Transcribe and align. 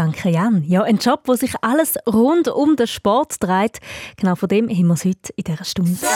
Danke, 0.00 0.30
Jan. 0.30 0.64
Ja, 0.66 0.82
ein 0.82 0.96
Job, 0.96 1.24
wo 1.26 1.34
sich 1.34 1.52
alles 1.60 1.98
rund 2.10 2.48
um 2.48 2.74
den 2.74 2.86
Sport 2.86 3.34
dreht. 3.38 3.80
Genau 4.16 4.34
von 4.34 4.48
dem 4.48 4.70
haben 4.70 4.86
wir 4.86 4.94
es 4.94 5.04
heute 5.04 5.30
in 5.36 5.44
dieser 5.44 5.62
Stunde. 5.62 5.92
So, 5.92 6.06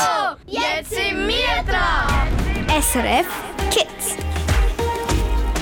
jetzt 0.46 0.88
sind 0.88 1.28
wir 1.28 1.62
dran! 1.70 2.80
SRF 2.80 3.26
Kids. 3.70 4.16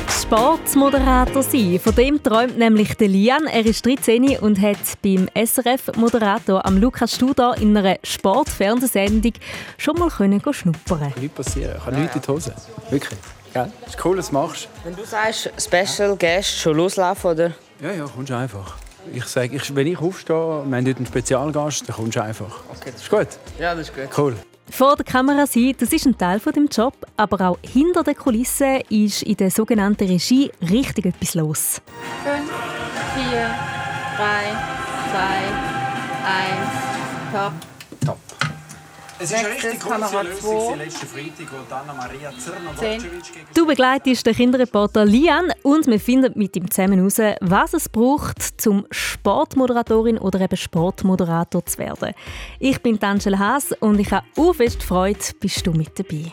Sportmoderator 0.08 1.42
sein. 1.42 1.80
Von 1.82 1.96
dem 1.96 2.22
träumt 2.22 2.56
nämlich 2.58 2.94
der 2.96 3.08
Lian. 3.08 3.48
Er 3.48 3.66
ist 3.66 3.84
13 3.84 4.38
und 4.38 4.60
hat 4.60 4.78
beim 5.02 5.28
SRF-Moderator 5.34 6.64
am 6.64 6.76
Lukas 6.76 7.16
Studer 7.16 7.56
in 7.58 7.76
einer 7.76 7.98
Sportfernsehsendung 8.04 9.32
schon 9.78 9.98
mal 9.98 10.10
können 10.10 10.40
schnuppern. 10.48 11.12
Nichts 11.18 11.34
passieren. 11.34 11.74
Ich 11.76 11.86
habe 11.86 11.96
nichts 11.96 12.14
in 12.14 12.22
die 12.22 12.28
Hose. 12.28 12.54
Wirklich. 12.88 13.18
Ja, 13.52 13.68
ist 13.84 14.02
cool, 14.04 14.16
dass 14.16 14.28
du 14.28 14.34
machst. 14.34 14.68
Wenn 14.84 14.94
du 14.94 15.04
sagst, 15.04 15.50
Special 15.58 16.16
Guest 16.16 16.60
schon 16.60 16.76
loslaufen, 16.76 17.32
oder? 17.32 17.52
Ja, 17.82 17.90
ja, 17.90 18.04
kommst 18.04 18.30
du 18.30 18.36
einfach. 18.36 18.76
Ich 19.12 19.24
sage, 19.24 19.56
ich, 19.56 19.74
wenn 19.74 19.88
ich 19.88 19.98
aufstehe, 19.98 20.36
wir 20.36 20.76
haben 20.76 20.86
heute 20.86 20.98
einen 20.98 21.06
Spezialgast, 21.06 21.88
dann 21.88 21.96
kommst 21.96 22.14
du 22.14 22.22
einfach. 22.22 22.60
Okay, 22.68 22.92
das 22.92 23.02
Ist 23.02 23.10
gut? 23.10 23.26
Ja, 23.58 23.74
das 23.74 23.88
ist 23.88 23.96
gut. 23.96 24.08
Cool. 24.16 24.36
Vor 24.70 24.94
der 24.94 25.04
Kamera 25.04 25.48
sein, 25.48 25.74
das 25.76 25.92
ist 25.92 26.06
ein 26.06 26.16
Teil 26.16 26.38
von 26.38 26.52
dem 26.52 26.68
Job, 26.68 26.94
aber 27.16 27.48
auch 27.48 27.58
hinter 27.60 28.04
den 28.04 28.14
Kulissen 28.14 28.82
ist 28.88 29.24
in 29.24 29.36
der 29.36 29.50
sogenannten 29.50 30.06
Regie 30.06 30.52
richtig 30.70 31.06
etwas 31.06 31.34
los. 31.34 31.82
5, 32.22 32.48
4, 33.30 33.50
3, 34.16 34.42
2, 35.10 35.18
1, 36.24 36.72
Top. 37.32 37.71
Es 39.22 39.30
ist 39.30 39.40
Nächstes 39.40 39.64
richtig 39.64 39.80
große 39.80 40.22
Lösung 40.22 40.78
letzten 40.78 41.06
Freitag, 41.06 41.46
wo 41.52 41.74
Anna 41.74 41.94
Maria 41.94 42.30
Zehn. 42.30 42.40
Zernobocevic 42.40 43.32
gegen 43.32 43.46
Du 43.54 43.66
begleitest 43.66 44.26
den 44.26 44.34
Kinderreporter 44.34 45.04
Lian 45.04 45.52
und 45.62 45.86
wir 45.86 46.00
finden 46.00 46.32
mit 46.34 46.56
ihm 46.56 46.68
zusammen 46.68 46.98
heraus, 46.98 47.36
was 47.40 47.72
es 47.72 47.88
braucht, 47.88 48.60
zum 48.60 48.84
Sportmoderatorin 48.90 50.18
oder 50.18 50.40
eben 50.40 50.56
Sportmoderator 50.56 51.64
zu 51.64 51.78
werden. 51.78 52.14
Ich 52.58 52.82
bin 52.82 53.00
Angela 53.00 53.38
Haas 53.38 53.70
und 53.78 54.00
ich 54.00 54.10
habe 54.10 54.26
auch 54.36 54.54
fest 54.54 54.82
Freude, 54.82 55.20
bist 55.38 55.64
du 55.64 55.70
mit 55.70 55.96
dabei. 55.96 56.24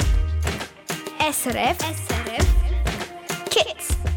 SRF. 1.32 1.78
SRF 1.78 2.48
Kids. 3.52 4.09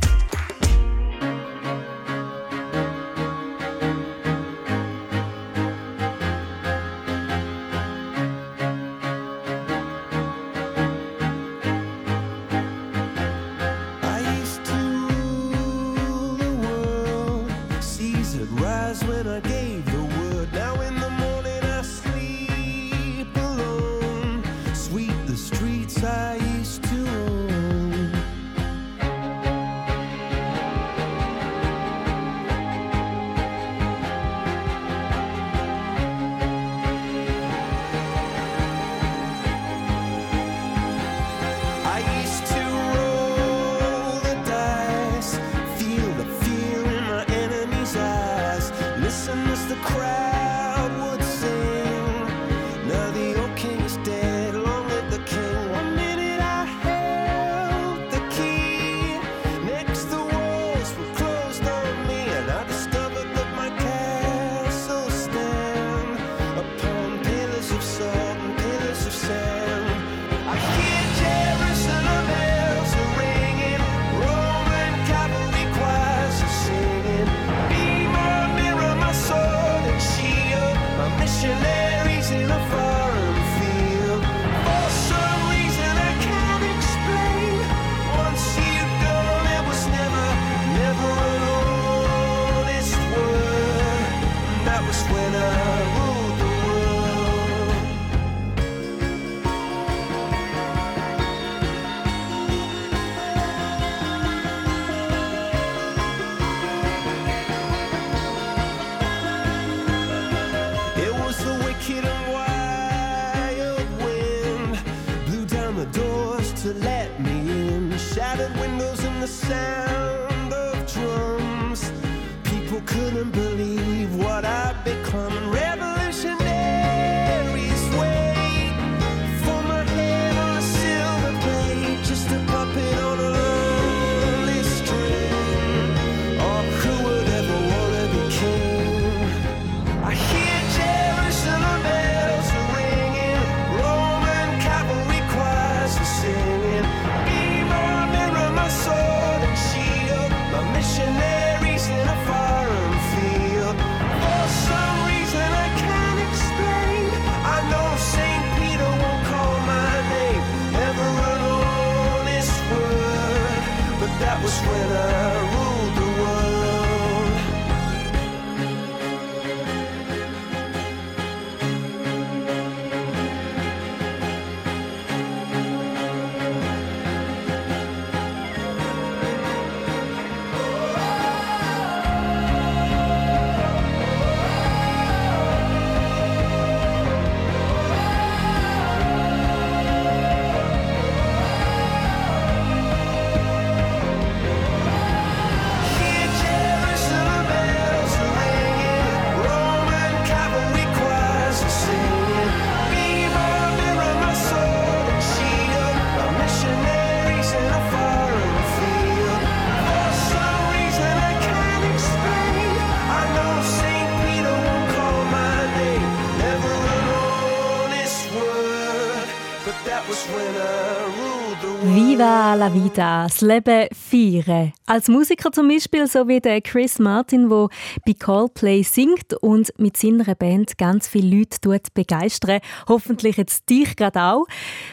Vida, 222.75 223.25
das 223.25 223.41
Leben 223.43 223.89
feiern. 223.93 224.73
Als 224.87 225.09
Musiker 225.09 225.53
zum 225.53 225.69
Beispiel, 225.69 226.07
so 226.07 226.27
wie 226.27 226.41
der 226.41 226.63
Chris 226.63 226.99
Martin, 226.99 227.49
der 227.49 227.69
bei 228.07 228.15
Coldplay 228.15 228.83
singt 228.83 229.35
und 229.41 229.73
mit 229.79 229.97
seiner 229.97 230.35
Band 230.35 230.79
ganz 230.79 231.07
viele 231.09 231.37
Leute 231.39 231.61
tut 231.61 231.93
begeistern. 231.93 232.61
Hoffentlich 232.89 233.37
jetzt 233.37 233.69
dich 233.69 233.95
gerade 233.97 234.23
auch, 234.23 234.47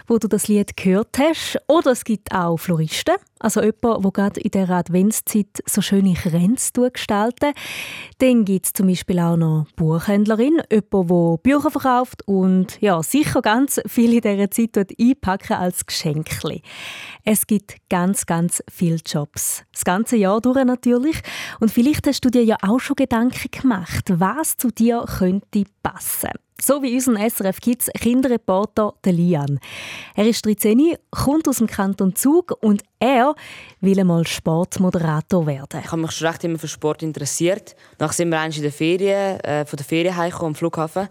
wo 0.07 0.17
du 0.17 0.27
das 0.27 0.47
Lied 0.47 0.75
gehört 0.75 1.17
hast. 1.17 1.57
Oder 1.67 1.91
es 1.91 2.03
gibt 2.03 2.33
auch 2.33 2.57
Floristen, 2.57 3.15
also 3.39 3.61
jemand, 3.61 4.03
der 4.03 4.11
gerade 4.11 4.39
in 4.41 4.51
der 4.51 4.69
Adventszeit 4.69 5.47
so 5.65 5.81
schöne 5.81 6.13
Kränze 6.13 6.91
gestalten. 6.91 7.53
Dann 8.19 8.45
gibt 8.45 8.65
es 8.67 8.73
zum 8.73 8.87
Beispiel 8.87 9.19
auch 9.19 9.37
noch 9.37 9.67
Buchhändlerin, 9.75 10.61
jemand, 10.71 11.09
der 11.09 11.37
Bücher 11.41 11.71
verkauft 11.71 12.27
und 12.27 12.79
ja, 12.81 13.01
sicher 13.01 13.41
ganz 13.41 13.81
viel 13.87 14.13
in 14.13 14.21
dieser 14.21 14.51
Zeit 14.51 14.93
einpacken 14.99 15.53
als 15.53 15.85
Geschenkli. 15.85 16.61
Es 17.23 17.47
gibt 17.47 17.77
ganz, 17.89 18.25
ganz 18.25 18.61
viele 18.69 18.97
Jobs. 19.05 19.63
Das 19.71 19.85
ganze 19.85 20.17
Jahr 20.17 20.41
durch 20.41 20.63
natürlich. 20.65 21.21
Und 21.59 21.71
vielleicht 21.71 22.07
hast 22.07 22.25
du 22.25 22.29
dir 22.29 22.43
ja 22.43 22.57
auch 22.61 22.79
schon 22.79 22.95
Gedanken 22.95 23.49
gemacht, 23.51 24.05
was 24.09 24.57
zu 24.57 24.69
dir 24.69 25.05
könnte 25.17 25.63
passen. 25.81 26.31
So 26.61 26.83
wie 26.83 26.93
unser 26.93 27.17
SRF 27.29 27.61
Kids 27.61 27.89
Kinderreporter 27.99 28.93
Lian. 29.05 29.59
Er 30.15 30.27
ist 30.27 30.45
13, 30.45 30.97
kommt 31.09 31.47
aus 31.47 31.57
dem 31.57 31.67
Kanton 31.67 32.15
Zug 32.15 32.57
und 32.59 32.83
er 32.99 33.33
will 33.79 33.99
einmal 33.99 34.27
Sportmoderator 34.27 35.47
werden. 35.47 35.79
Ich 35.81 35.91
habe 35.91 36.01
mich 36.01 36.11
schon 36.11 36.27
recht 36.27 36.43
immer 36.43 36.59
für 36.59 36.67
Sport 36.67 37.01
interessiert. 37.01 37.77
Nachher 37.97 38.13
sind 38.13 38.29
wir 38.29 38.43
in 38.43 38.61
der 38.61 38.71
Ferien, 38.73 39.39
äh, 39.39 39.65
von 39.65 39.77
der 39.77 39.85
Ferien 39.85 40.17
heimgekommen 40.17 40.51
am 40.51 40.55
Flughafen. 40.55 41.07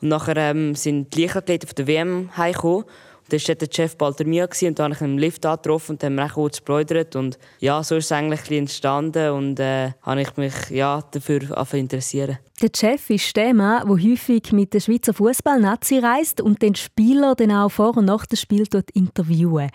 Und 0.00 0.08
nachher 0.08 0.36
ähm, 0.36 0.74
sind 0.74 1.14
die 1.14 1.22
Leichtathleten 1.22 1.68
von 1.68 1.76
der 1.76 1.86
WM 1.86 2.36
heimgekommen. 2.36 2.84
Da 3.30 3.36
war 3.36 3.54
der 3.54 3.68
Chef 3.70 3.96
bald 3.96 4.26
mir 4.26 4.48
und 4.62 4.78
da 4.78 4.84
habe 4.84 4.94
ich 4.94 5.00
ihn 5.00 5.12
im 5.12 5.18
Lift 5.18 5.44
angetroffen 5.44 5.96
und 5.96 6.04
haben 6.04 6.14
wir 6.14 6.28
kurz 6.28 6.58
geplaudert. 6.58 7.14
Und 7.14 7.38
ja, 7.60 7.82
so 7.82 7.96
ist 7.96 8.06
es 8.06 8.12
eigentlich 8.12 8.50
entstanden 8.50 9.30
und 9.32 9.60
äh, 9.60 9.92
habe 10.02 10.22
ich 10.22 10.36
mich 10.36 10.54
ja, 10.70 11.02
dafür 11.10 11.40
interessieren. 11.74 12.38
Der 12.62 12.70
Chef 12.74 13.10
ist 13.10 13.36
der 13.36 13.54
Mann, 13.54 13.86
der 13.86 13.96
häufig 13.96 14.52
mit 14.52 14.72
der 14.72 14.80
Schweizer 14.80 15.12
Fußball-Nazi 15.12 15.98
reist 15.98 16.40
und 16.40 16.62
den 16.62 16.74
Spieler 16.74 17.34
dann 17.34 17.52
auch 17.52 17.70
vor 17.70 17.96
und 17.96 18.06
nach 18.06 18.26
dem 18.26 18.36
Spiel 18.36 18.64
dort 18.68 18.90
interviewen. 18.92 19.70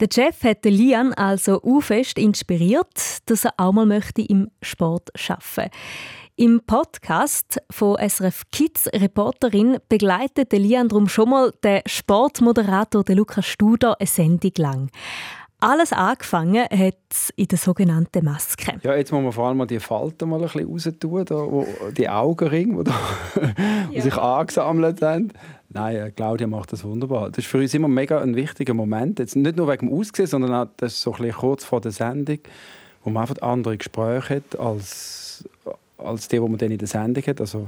Der 0.00 0.08
Chef 0.12 0.42
hat 0.44 0.64
Lian 0.64 1.12
also 1.12 1.62
auch 1.62 1.82
fest 1.82 2.18
inspiriert, 2.18 3.20
dass 3.26 3.44
er 3.44 3.52
auch 3.58 3.72
mal 3.72 3.84
möchte 3.84 4.22
im 4.22 4.50
Sport 4.62 5.10
arbeiten 5.14 5.42
möchte. 5.56 5.70
Im 6.40 6.62
Podcast 6.66 7.60
von 7.68 7.98
SRF 7.98 8.44
Kids 8.50 8.88
Reporterin 8.94 9.76
begleitet 9.90 10.54
Lian 10.54 10.88
drum 10.88 11.06
schon 11.06 11.28
mal 11.28 11.52
den 11.62 11.82
Sportmoderator 11.84 13.04
Lukas 13.08 13.44
Studer 13.44 14.00
eine 14.00 14.06
Sendung 14.06 14.52
lang. 14.56 14.90
Alles 15.58 15.92
angefangen 15.92 16.64
hat 16.64 16.96
in 17.36 17.46
der 17.46 17.58
sogenannten 17.58 18.24
Maske. 18.24 18.72
Ja, 18.82 18.96
jetzt 18.96 19.12
muss 19.12 19.22
man 19.22 19.32
vor 19.32 19.48
allem 19.48 19.58
mal 19.58 19.66
die 19.66 19.80
Falten 19.80 20.30
mal 20.30 20.36
ein 20.36 20.44
bisschen 20.44 20.66
raus 20.66 20.88
tun, 20.98 21.24
da, 21.26 21.34
wo 21.34 21.66
die 21.94 22.08
Augenringe, 22.08 22.84
die, 22.84 22.90
ja. 23.40 23.90
die 23.94 24.00
sich 24.00 24.16
angesammelt 24.16 25.02
haben. 25.02 25.34
Nein, 25.68 25.96
äh, 25.96 26.10
Claudia 26.10 26.46
macht 26.46 26.72
das 26.72 26.84
wunderbar. 26.84 27.28
Das 27.28 27.44
ist 27.44 27.48
für 27.48 27.58
uns 27.58 27.74
immer 27.74 27.88
mega 27.88 28.18
ein 28.18 28.34
wichtiger 28.34 28.72
Moment. 28.72 29.18
Jetzt 29.18 29.36
nicht 29.36 29.58
nur 29.58 29.68
wegen 29.68 29.90
dem 29.90 29.98
Aussehen, 29.98 30.26
sondern 30.26 30.54
auch 30.54 30.68
das 30.78 31.02
so 31.02 31.12
ein 31.12 31.18
bisschen 31.18 31.36
kurz 31.36 31.64
vor 31.66 31.82
der 31.82 31.92
Sendung, 31.92 32.38
wo 33.04 33.10
man 33.10 33.24
einfach 33.24 33.42
andere 33.42 33.76
Gespräche 33.76 34.36
hat 34.36 34.58
als 34.58 35.19
als 36.04 36.28
die, 36.28 36.36
die 36.36 36.42
man 36.42 36.58
dann 36.58 36.70
in 36.70 36.78
der 36.78 36.88
Sendung 36.88 37.24
hat. 37.24 37.40
Also 37.40 37.66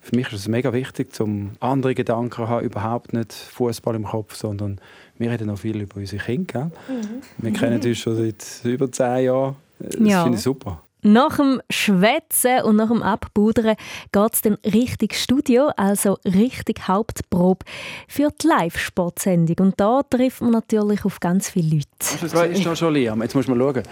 für 0.00 0.16
mich 0.16 0.26
ist 0.32 0.40
es 0.40 0.48
mega 0.48 0.72
wichtig, 0.72 1.12
zum 1.12 1.52
andere 1.60 1.94
Gedanken 1.94 2.32
zu 2.32 2.48
haben, 2.48 2.64
überhaupt 2.64 3.12
nicht 3.12 3.32
Fußball 3.32 3.94
im 3.94 4.04
Kopf, 4.04 4.34
sondern 4.34 4.80
wir 5.18 5.30
reden 5.30 5.48
noch 5.48 5.58
viel 5.58 5.80
über 5.80 5.96
unsere 5.96 6.22
Kinder. 6.22 6.70
Mhm. 6.88 7.22
Wir 7.38 7.52
kennen 7.52 7.80
uns 7.80 7.98
schon 7.98 8.16
seit 8.16 8.44
über 8.64 8.90
zehn 8.90 9.24
Jahren. 9.24 9.56
Das 9.78 9.96
ja. 10.00 10.22
finde 10.22 10.38
ich 10.38 10.44
super. 10.44 10.82
Nach 11.02 11.36
dem 11.36 11.62
Schwätzen 11.70 12.62
und 12.62 12.76
nach 12.76 12.88
dem 12.88 13.02
Abbudern 13.02 13.76
geht 14.12 14.34
es 14.34 14.42
dann 14.42 14.58
richtig 14.64 15.14
Studio, 15.14 15.70
also 15.76 16.18
richtig 16.26 16.88
Hauptprobe 16.88 17.64
für 18.06 18.28
die 18.42 18.46
Live-Sportsendung. 18.46 19.66
Und 19.66 19.80
da 19.80 20.02
trifft 20.02 20.42
man 20.42 20.50
natürlich 20.50 21.04
auf 21.06 21.18
ganz 21.20 21.48
viele 21.48 21.76
Leute. 21.76 21.86
Das 21.98 22.22
ist 22.22 22.78
schon 22.78 22.94
Liam. 22.94 23.22
Jetzt 23.22 23.34
muss 23.34 23.48
man 23.48 23.58
schauen. 23.58 23.82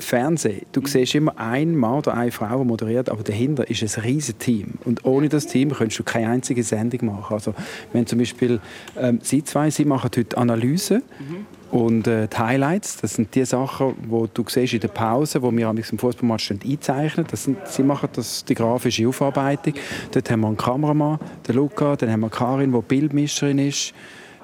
Fernsehen, 0.00 0.62
du 0.72 0.86
siehst 0.86 1.14
immer 1.14 1.38
einen 1.38 1.76
Mann 1.76 1.98
oder 1.98 2.14
eine 2.14 2.30
Frau, 2.30 2.58
die 2.58 2.64
moderiert, 2.64 3.08
aber 3.08 3.22
dahinter 3.22 3.68
ist 3.68 3.82
ein 3.82 4.02
riesiges 4.02 4.38
Team. 4.38 4.74
Und 4.84 5.04
ohne 5.04 5.28
das 5.28 5.46
Team 5.46 5.70
könntest 5.70 5.98
du 5.98 6.04
keine 6.04 6.28
einzige 6.28 6.62
Sendung 6.62 7.06
machen. 7.06 7.34
Also, 7.34 7.54
wenn 7.92 8.06
zum 8.06 8.18
Beispiel 8.18 8.60
ähm, 8.98 9.20
Sie 9.22 9.44
zwei, 9.44 9.70
Sie 9.70 9.84
machen 9.84 10.10
heute 10.16 10.36
Analyse 10.36 11.02
mhm. 11.18 11.46
und 11.78 12.06
äh, 12.06 12.28
die 12.28 12.36
Highlights, 12.36 12.98
das 12.98 13.14
sind 13.14 13.34
die 13.34 13.44
Sachen, 13.44 13.94
wo 14.08 14.26
du 14.26 14.44
siehst 14.48 14.74
in 14.74 14.80
der 14.80 14.88
Pause, 14.88 15.42
wo 15.42 15.52
wir 15.52 15.70
im 15.70 15.98
Fußballmatch 15.98 16.52
einzeichnen. 16.52 17.26
Das 17.30 17.44
sind, 17.44 17.58
Sie 17.66 17.82
machen 17.82 18.08
das, 18.12 18.44
die 18.44 18.54
grafische 18.54 19.06
Aufarbeitung. 19.08 19.74
Dort 20.12 20.30
haben 20.30 20.40
wir 20.40 20.48
einen 20.48 20.56
Kameramann, 20.56 21.18
den 21.46 21.56
Luca, 21.56 21.96
dann 21.96 22.10
haben 22.10 22.20
wir 22.20 22.30
Karin, 22.30 22.72
die 22.72 22.80
Bildmischerin 22.80 23.58
ist. 23.58 23.94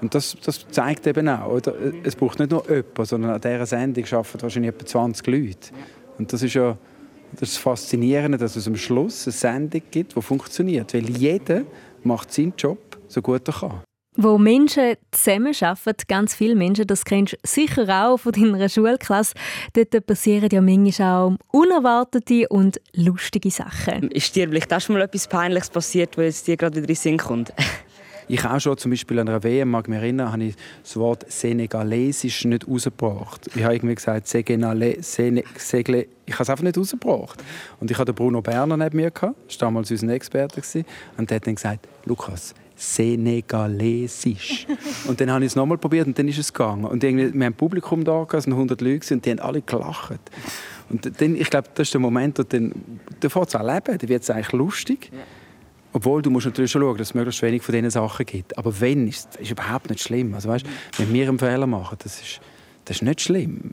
Und 0.00 0.14
das, 0.14 0.36
das 0.44 0.66
zeigt 0.68 1.06
eben 1.06 1.28
auch, 1.28 1.50
oder? 1.50 1.74
es 2.04 2.14
braucht 2.14 2.38
nicht 2.38 2.50
nur 2.50 2.64
jemanden, 2.68 3.04
sondern 3.04 3.30
an 3.32 3.40
dieser 3.40 3.66
Sendung 3.66 4.04
arbeiten 4.04 4.42
wahrscheinlich 4.42 4.74
etwa 4.74 4.86
20 4.86 5.26
Leute. 5.26 5.70
Und 6.18 6.32
das 6.32 6.42
ist 6.42 6.54
ja 6.54 6.76
das 7.38 7.56
Faszinierende, 7.56 8.38
dass 8.38 8.56
es 8.56 8.66
am 8.66 8.76
Schluss 8.76 9.26
eine 9.26 9.32
Sendung 9.32 9.82
gibt, 9.90 10.16
die 10.16 10.22
funktioniert. 10.22 10.94
Weil 10.94 11.08
jeder 11.10 11.62
macht 12.02 12.32
seinen 12.32 12.54
Job 12.56 12.78
so 13.08 13.22
gut 13.22 13.48
er 13.48 13.54
kann. 13.54 13.82
Wo 14.18 14.38
Menschen 14.38 14.94
zusammenarbeiten, 15.10 16.04
ganz 16.08 16.34
viele 16.34 16.54
Menschen, 16.54 16.86
das 16.86 17.04
kennst 17.04 17.34
du 17.34 17.36
sicher 17.44 18.06
auch 18.06 18.16
von 18.16 18.32
deiner 18.32 18.68
Schulklasse, 18.70 19.34
dort 19.74 20.06
passieren 20.06 20.48
ja 20.50 20.62
manchmal 20.62 21.12
auch 21.12 21.36
unerwartete 21.52 22.48
und 22.48 22.80
lustige 22.94 23.50
Sachen. 23.50 24.10
Ist 24.10 24.34
dir 24.34 24.48
vielleicht 24.48 24.72
auch 24.72 24.80
schon 24.80 24.94
mal 24.94 25.02
etwas 25.02 25.28
Peinliches 25.28 25.68
passiert, 25.68 26.16
was 26.16 26.44
dir 26.44 26.56
gerade 26.56 26.76
wieder 26.76 26.84
in 26.84 26.86
den 26.86 26.96
Sinn 26.96 27.18
kommt? 27.18 27.52
Ich 28.28 28.44
auch 28.44 28.60
schon 28.60 28.76
zum 28.76 28.90
Beispiel 28.90 29.18
an 29.20 29.28
einer 29.28 29.42
WM, 29.42 29.70
mag 29.70 29.88
mich 29.88 29.98
erinnern, 29.98 30.32
habe 30.32 30.44
ich 30.44 30.56
das 30.82 30.96
Wort 30.96 31.30
Senegalesisch 31.30 32.44
nicht 32.44 32.66
rausgebracht. 32.66 33.48
Ich 33.54 33.62
habe 33.62 33.74
irgendwie 33.74 33.94
gesagt, 33.94 34.26
Segenale, 34.26 35.00
Sene, 35.00 35.44
Segle, 35.56 36.08
ich 36.26 36.34
habe 36.34 36.42
es 36.42 36.50
einfach 36.50 36.64
nicht 36.64 36.76
rausgebracht. 36.76 37.42
Und 37.78 37.90
ich 37.90 37.98
hatte 37.98 38.12
Bruno 38.12 38.42
Berner 38.42 38.76
neben 38.76 38.96
mir, 38.96 39.12
gehabt, 39.12 39.36
das 39.46 39.60
war 39.60 39.68
damals 39.68 39.90
unser 39.92 40.08
Experte, 40.08 40.60
und 41.16 41.30
der 41.30 41.36
hat 41.36 41.46
dann 41.46 41.54
gesagt, 41.54 41.86
Lukas, 42.04 42.54
Senegalesisch. 42.74 44.66
und 45.06 45.20
dann 45.20 45.30
habe 45.30 45.44
ich 45.44 45.52
es 45.52 45.56
nochmal 45.56 45.78
probiert 45.78 46.08
und 46.08 46.18
dann 46.18 46.28
ist 46.28 46.38
es 46.38 46.52
gegangen. 46.52 46.84
Und 46.84 47.02
irgendwie, 47.04 47.32
wir 47.32 47.32
haben 47.32 47.42
ein 47.42 47.54
Publikum 47.54 48.04
da, 48.04 48.26
es 48.32 48.44
sind 48.44 48.52
100 48.52 48.80
Leute 48.80 49.14
und 49.14 49.24
die 49.24 49.30
haben 49.30 49.38
alle 49.38 49.62
gelacht. 49.62 50.20
Und 50.90 51.20
dann, 51.20 51.36
ich 51.36 51.48
glaube, 51.48 51.68
das 51.74 51.88
ist 51.88 51.94
der 51.94 52.00
Moment, 52.00 52.38
wo 52.38 52.42
dann, 52.42 52.72
dann 53.20 53.30
fängt 53.30 53.48
es 53.48 53.54
an 53.54 53.66
leben, 53.66 53.98
dann 53.98 54.08
wird 54.08 54.22
es 54.22 54.30
eigentlich 54.30 54.52
lustig. 54.52 55.10
Ja. 55.12 55.18
Obwohl, 55.96 56.20
du 56.20 56.28
musst 56.28 56.44
natürlich 56.44 56.70
schon 56.70 56.82
schauen, 56.82 56.98
dass 56.98 57.08
es 57.08 57.14
möglichst 57.14 57.40
wenig 57.40 57.62
von 57.62 57.74
diesen 57.74 57.88
Sachen 57.88 58.26
gibt. 58.26 58.58
Aber 58.58 58.82
wenn, 58.82 59.08
ist 59.08 59.30
es 59.40 59.50
überhaupt 59.50 59.88
nicht 59.88 60.02
schlimm. 60.02 60.34
Also 60.34 60.50
weißt, 60.50 60.66
wenn 60.98 61.10
wir 61.10 61.26
einen 61.26 61.38
Fehler 61.38 61.66
machen, 61.66 61.96
das 62.02 62.20
ist, 62.20 62.40
das 62.84 62.98
ist 62.98 63.02
nicht 63.02 63.22
schlimm. 63.22 63.72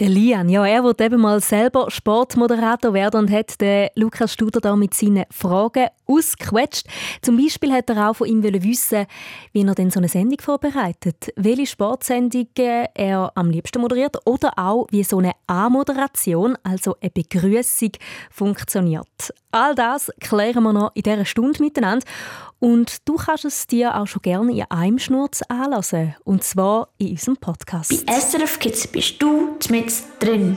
Der 0.00 0.08
Lian, 0.08 0.48
ja, 0.48 0.64
er 0.64 0.82
wird 0.82 1.02
eben 1.02 1.20
mal 1.20 1.42
selber 1.42 1.90
Sportmoderator 1.90 2.94
werden 2.94 3.20
und 3.20 3.30
hat 3.30 3.60
den 3.60 3.90
Lukas 3.96 4.32
Studer 4.32 4.58
da 4.58 4.74
mit 4.74 4.94
seinen 4.94 5.26
Fragen 5.30 5.88
ausgequetscht. 6.06 6.86
Zum 7.20 7.36
Beispiel 7.36 7.70
hat 7.70 7.90
er 7.90 8.08
auch 8.08 8.14
von 8.14 8.26
ihm 8.26 8.42
wissen, 8.42 9.04
wie 9.52 9.62
er 9.62 9.74
denn 9.74 9.90
so 9.90 10.00
eine 10.00 10.08
Sendung 10.08 10.40
vorbereitet, 10.40 11.34
welche 11.36 11.66
Sportsendungen 11.66 12.86
er 12.94 13.30
am 13.34 13.50
liebsten 13.50 13.82
moderiert 13.82 14.16
oder 14.24 14.52
auch 14.56 14.86
wie 14.90 15.04
so 15.04 15.18
eine 15.18 15.32
A-Moderation, 15.46 16.56
also 16.62 16.96
eine 17.02 17.10
Begrüßung, 17.10 17.92
funktioniert. 18.30 19.34
All 19.52 19.74
das 19.74 20.10
klären 20.18 20.62
wir 20.62 20.72
noch 20.72 20.92
in 20.94 21.02
dieser 21.02 21.26
Stunde 21.26 21.62
miteinander. 21.62 22.06
Und 22.60 23.08
du 23.08 23.16
kannst 23.16 23.46
es 23.46 23.66
dir 23.66 23.96
auch 23.96 24.06
schon 24.06 24.22
gerne 24.22 24.52
in 24.52 24.64
einem 24.70 24.98
Schnurz 24.98 25.42
anlassen. 25.48 26.14
Und 26.24 26.44
zwar 26.44 26.90
in 26.98 27.10
unserem 27.10 27.36
Podcast. 27.38 28.06
Bei 28.06 28.20
SRF 28.20 28.58
Kids 28.58 28.86
bist 28.86 29.20
du 29.20 29.56
mit 29.70 29.92
drin. 30.20 30.56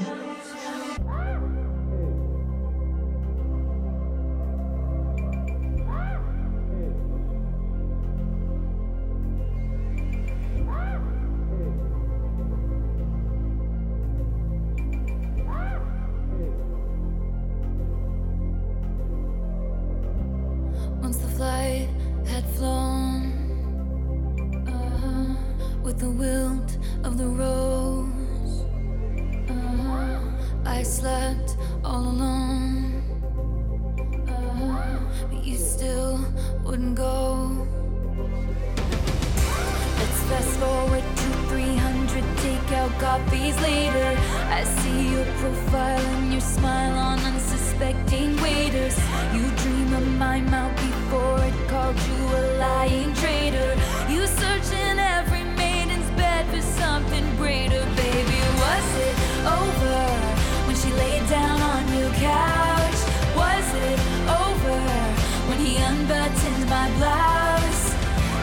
Unbuttoned 66.04 66.70
my 66.70 66.90
blouse? 66.98 67.94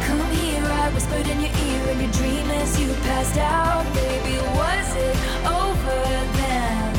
Come 0.06 0.20
here, 0.32 0.64
I 0.64 0.90
whispered 0.94 1.26
in 1.28 1.40
your 1.40 1.50
ear 1.68 1.90
in 1.92 2.00
your 2.00 2.12
dream 2.12 2.50
as 2.50 2.80
you 2.80 2.88
passed 3.04 3.36
out, 3.36 3.84
baby. 3.94 4.36
Was 4.56 4.88
it 4.96 5.16
over 5.44 6.00
then? 6.40 6.96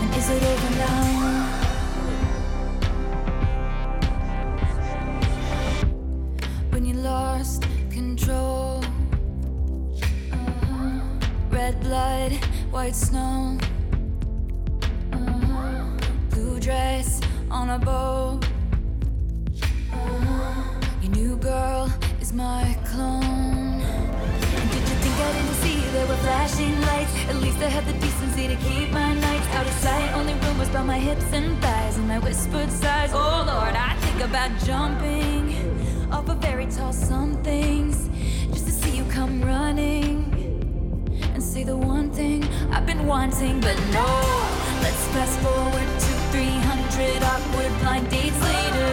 And 0.00 0.16
is 0.16 0.30
it 0.30 0.42
over 0.42 0.70
now? 0.76 1.08
When 6.70 6.86
you 6.86 6.94
lost 6.94 7.64
control, 7.90 8.82
Uh-huh. 10.32 11.00
red 11.50 11.78
blood, 11.80 12.32
white 12.70 12.96
snow, 12.96 13.58
Uh-huh. 15.12 15.84
blue 16.30 16.58
dress 16.60 17.20
on 17.50 17.70
a 17.70 17.78
boat. 17.78 18.47
Girl 21.40 21.88
is 22.20 22.32
my 22.32 22.76
clone. 22.84 23.78
Did 23.78 24.82
you 24.88 24.96
think 25.02 25.14
I 25.14 25.32
didn't 25.32 25.54
see 25.62 25.78
there 25.92 26.06
were 26.08 26.16
flashing 26.16 26.80
lights? 26.80 27.14
At 27.28 27.36
least 27.36 27.58
I 27.58 27.68
had 27.68 27.86
the 27.86 27.92
decency 27.92 28.48
to 28.48 28.56
keep 28.56 28.90
my 28.90 29.14
nights 29.14 29.46
out 29.54 29.64
of 29.64 29.72
sight. 29.74 30.12
Only 30.14 30.34
rumors 30.34 30.68
about 30.68 30.86
my 30.86 30.98
hips 30.98 31.32
and 31.32 31.56
thighs 31.62 31.96
and 31.96 32.08
my 32.08 32.18
whispered 32.18 32.70
sighs. 32.72 33.10
Oh 33.12 33.44
Lord, 33.46 33.76
I 33.76 33.94
think 34.00 34.20
about 34.28 34.50
jumping 34.66 36.10
off 36.10 36.28
of 36.28 36.38
very 36.38 36.66
tall 36.66 36.92
somethings 36.92 38.08
just 38.52 38.66
to 38.66 38.72
see 38.72 38.96
you 38.96 39.04
come 39.04 39.40
running 39.40 40.34
and 41.34 41.42
say 41.42 41.62
the 41.62 41.76
one 41.76 42.10
thing 42.10 42.42
I've 42.72 42.86
been 42.86 43.06
wanting, 43.06 43.60
but 43.60 43.78
no. 43.92 44.06
Let's 44.82 45.06
fast 45.14 45.38
forward 45.38 46.07
300 46.30 47.22
awkward 47.22 47.72
blind 47.80 48.10
dates 48.10 48.40
later. 48.42 48.90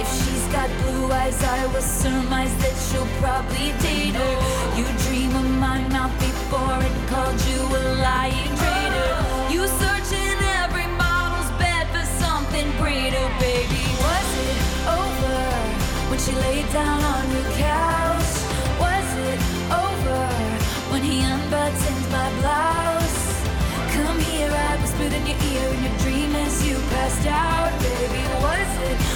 If 0.00 0.06
she's 0.06 0.46
got 0.52 0.68
blue 0.82 1.10
eyes, 1.10 1.42
I 1.42 1.66
will 1.66 1.80
surmise 1.82 2.54
that 2.62 2.76
she'll 2.86 3.10
probably 3.20 3.72
date 3.82 4.14
her. 4.14 4.34
You 4.78 4.86
dream 5.06 5.34
of 5.34 5.48
my 5.58 5.80
mouth 5.88 6.14
before 6.20 6.78
it 6.88 6.96
called 7.10 7.40
you 7.50 7.60
a 7.80 7.82
lying 8.06 8.52
traitor. 8.60 9.12
You 9.50 9.66
search 9.66 10.10
in 10.14 10.36
every 10.62 10.86
model's 10.94 11.50
bed 11.58 11.90
for 11.94 12.06
something 12.22 12.66
greater, 12.78 13.26
baby. 13.40 13.82
Was 14.06 14.28
it 14.46 14.58
over 15.00 15.38
when 16.10 16.18
she 16.20 16.32
laid 16.46 16.70
down 16.72 17.00
on 17.02 17.24
your 17.34 17.48
couch? 17.58 18.32
Was 18.78 19.08
it 19.30 19.40
over 19.84 20.22
when 20.92 21.02
he 21.02 21.22
unbuttoned 21.22 22.06
my 22.14 22.28
blouse? 22.40 23.22
Come 23.96 24.18
here, 24.20 24.52
I 24.52 24.76
whispered 24.80 25.12
in 25.18 25.26
your 25.26 25.40
ear 25.50 25.68
in 25.74 25.82
your 25.84 25.96
passed 26.90 27.26
out, 27.26 27.72
baby. 27.80 28.22
Was 28.42 28.90
it 28.90 29.15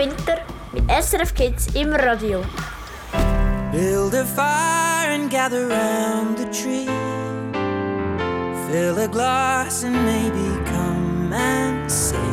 Winter 0.00 0.38
mit 0.72 0.84
SRF 0.88 1.34
Kids 1.34 1.66
im 1.74 1.92
Radio. 1.92 2.42
Build 3.70 4.14
a 4.14 4.24
fire 4.24 5.12
and 5.12 5.30
gather 5.30 5.68
round 5.68 6.38
the 6.38 6.46
tree. 6.46 6.86
Fill 8.66 8.98
a 8.98 9.06
glass 9.06 9.84
and 9.84 9.94
maybe 10.06 10.64
come 10.64 11.34
and 11.34 11.92
sing 11.92 12.29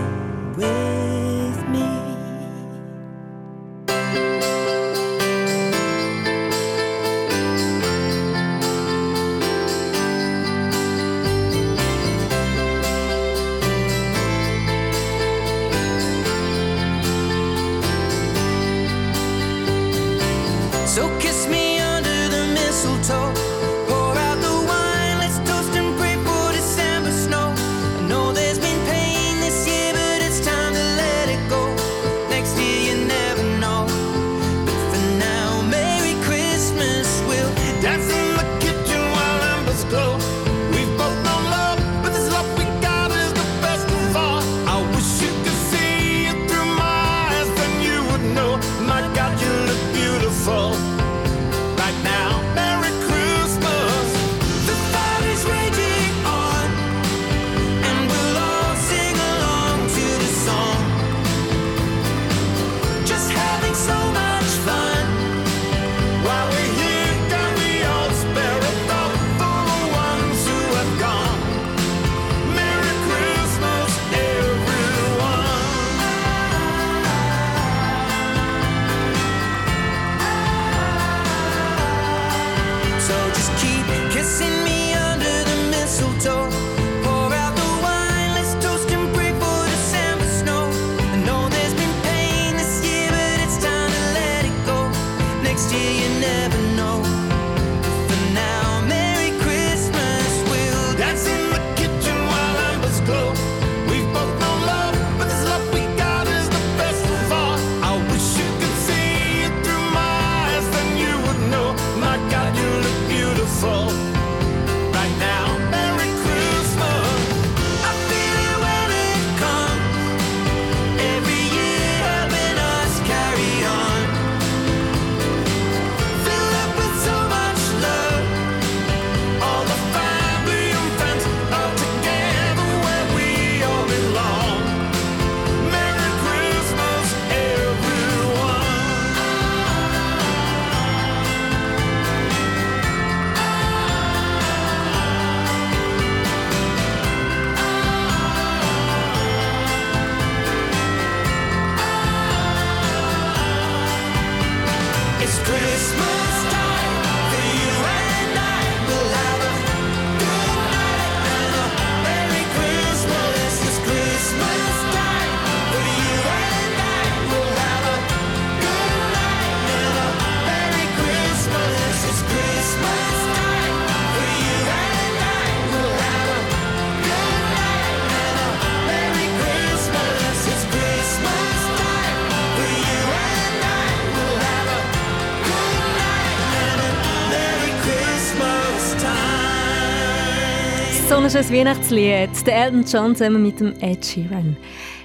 ein 191.38 191.54
Weihnachtslied. 191.54 192.48
Der 192.48 192.66
Elton 192.66 192.84
John 192.84 193.16
zusammen 193.16 193.44
mit 193.44 193.60
dem 193.60 193.74
Ed 193.80 194.04
Sheeran. 194.04 194.58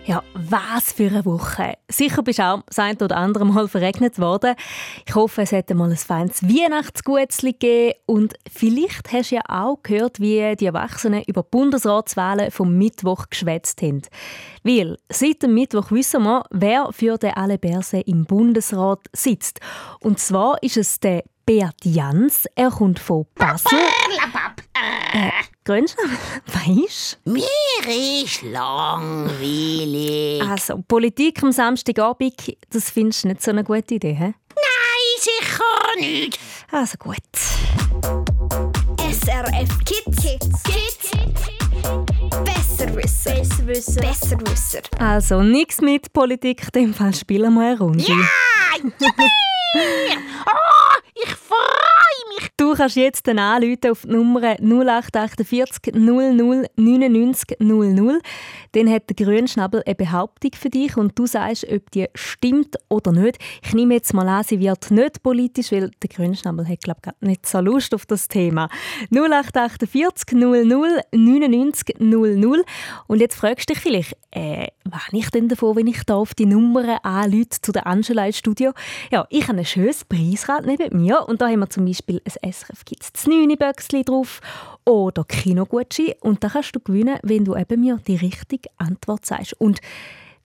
Ja, 0.07 0.23
was 0.33 0.91
für 0.93 1.09
eine 1.09 1.27
Woche. 1.27 1.75
Sicher 1.91 2.23
bist 2.23 2.39
du 2.39 2.43
auch 2.45 2.63
das 2.67 2.79
ein 2.79 2.97
oder 2.97 3.19
andere 3.19 3.45
Mal 3.45 3.69
verregnet 3.69 4.19
worden. 4.19 4.55
Ich 5.07 5.15
hoffe, 5.15 5.43
es 5.43 5.53
hätte 5.53 5.75
mal 5.75 5.91
ein 5.91 5.97
feines 5.97 6.43
Weihnachtsgutzli 6.43 7.53
gegeben. 7.53 7.99
Und 8.07 8.35
vielleicht 8.51 9.13
hast 9.13 9.31
du 9.31 9.35
ja 9.35 9.43
auch 9.47 9.83
gehört, 9.83 10.21
wie 10.21 10.57
die 10.57 10.65
Erwachsenen 10.65 11.23
über 11.27 11.43
die 11.43 11.51
Bundesratswahlen 11.51 12.51
vom 12.51 12.79
Mittwoch 12.79 13.27
geschwätzt 13.29 13.83
haben. 13.83 14.01
Weil 14.65 14.97
seit 15.11 15.43
dem 15.43 15.53
Mittwoch 15.53 15.91
wissen 15.91 16.23
wir, 16.23 16.45
wer 16.51 16.89
für 16.93 17.19
den 17.19 17.35
Alle 17.35 17.59
Berse 17.59 18.01
im 18.01 18.25
Bundesrat 18.25 19.01
sitzt. 19.13 19.61
Und 20.01 20.19
zwar 20.19 20.63
ist 20.63 20.79
es 20.79 20.99
der 20.99 21.25
Beat 21.45 21.85
Jans. 21.85 22.47
Er 22.55 22.71
kommt 22.71 22.99
von 22.99 23.27
Basel. 23.35 23.79
Äh, 25.15 25.31
Grönschnabel, 25.65 26.17
weisst 26.47 27.19
Mir 27.25 27.45
ist 28.25 28.41
langweilig. 28.43 30.43
Also, 30.43 30.83
Politik 30.89 31.43
am 31.43 31.53
Samstagabend, 31.53 32.57
das 32.71 32.89
findest 32.91 33.25
du 33.25 33.29
nicht 33.29 33.43
so 33.43 33.51
eine 33.51 33.63
gute 33.63 33.95
Idee, 33.95 34.15
hä? 34.15 34.33
Nein, 34.55 35.19
sicher 35.19 35.97
nicht. 35.99 36.39
Also 36.71 36.97
gut. 36.99 37.19
SRF 38.99 39.79
Kids. 39.85 40.23
Kids. 40.23 40.63
Kids. 40.65 41.11
Besserwisser. 42.45 43.35
Besserwisser. 43.35 44.01
Besserwisser. 44.01 44.81
Also, 44.99 45.43
nichts 45.43 45.81
mit 45.81 46.13
Politik, 46.13 46.63
in 46.75 46.83
dem 46.83 46.93
Fall 46.95 47.15
spielen 47.15 47.55
wir 47.55 47.63
eine 47.63 47.79
Runde. 47.79 48.03
Ja, 48.03 48.15
oh, 49.75 49.75
freue 49.75 50.07
mich. 50.07 50.17
Du 52.73 52.79
kannst 52.79 52.97
jetzt 52.97 53.29
anrufen 53.29 53.91
auf 53.91 54.01
die 54.01 54.09
Nummer 54.09 54.57
0848 54.59 55.95
00 55.95 56.69
99 56.75 57.59
00. 57.61 58.19
Dann 58.73 58.91
hat 58.91 59.11
der 59.11 59.27
Grünschnabel 59.27 59.83
eine 59.85 59.95
Behauptung 59.95 60.53
für 60.55 60.71
dich 60.71 60.97
und 60.97 61.19
du 61.19 61.27
sagst, 61.27 61.71
ob 61.71 61.91
die 61.91 62.07
stimmt 62.15 62.77
oder 62.89 63.13
nicht. 63.13 63.37
Ich 63.63 63.75
nehme 63.75 63.93
jetzt 63.93 64.15
mal 64.15 64.27
an, 64.27 64.45
sie 64.45 64.59
wird 64.59 64.91
nicht 64.91 65.23
politisch, 65.23 65.71
weil 65.71 65.91
der 66.03 66.09
Grünschnabel 66.09 66.67
hat, 66.67 66.81
glaube 66.81 67.01
ich, 67.05 67.29
nicht 67.29 67.45
so 67.45 67.61
Lust 67.61 67.95
auf 67.95 68.07
das 68.07 68.29
Thema. 68.29 68.71
0848 69.11 70.33
00 70.33 70.65
99 71.13 71.97
00. 72.01 72.65
Und 73.07 73.21
jetzt 73.21 73.35
fragst 73.35 73.69
du 73.69 73.75
dich 73.75 73.83
vielleicht, 73.83 74.17
äh, 74.31 74.69
wann 74.85 75.01
ich 75.21 75.29
denn 75.29 75.49
davon, 75.49 75.77
wenn 75.77 75.89
ich 75.89 76.05
da 76.05 76.15
auf 76.15 76.33
die 76.33 76.47
Nummer 76.47 77.05
anrufe 77.05 77.61
zu 77.61 77.73
der 77.73 77.87
Angela 77.87 78.25
ins 78.25 78.39
Studio? 78.39 78.73
Ja, 79.11 79.27
ich 79.29 79.47
habe 79.47 79.59
ein 79.59 79.67
schönes 79.67 80.07
Preisrad 80.07 80.65
neben 80.65 81.03
mir 81.03 81.29
und 81.29 81.43
da 81.43 81.49
haben 81.49 81.61
wir 81.61 81.69
zum 81.69 81.85
Beispiel 81.85 82.23
ein 82.25 82.53
SRF 82.53 82.72
Kids 82.85 83.27
9 83.27 83.57
Böckchen 83.57 84.05
drauf 84.05 84.41
oder 84.85 85.25
Kinogutschein 85.25 86.15
und 86.21 86.43
da 86.43 86.49
kannst 86.49 86.75
du 86.75 86.81
gewinnen, 86.81 87.19
wenn 87.23 87.45
du 87.45 87.57
eben 87.57 87.81
mir 87.81 87.99
die 88.07 88.17
richtige 88.17 88.69
Antwort 88.79 89.27
sagst. 89.27 89.55
Und 89.61 89.81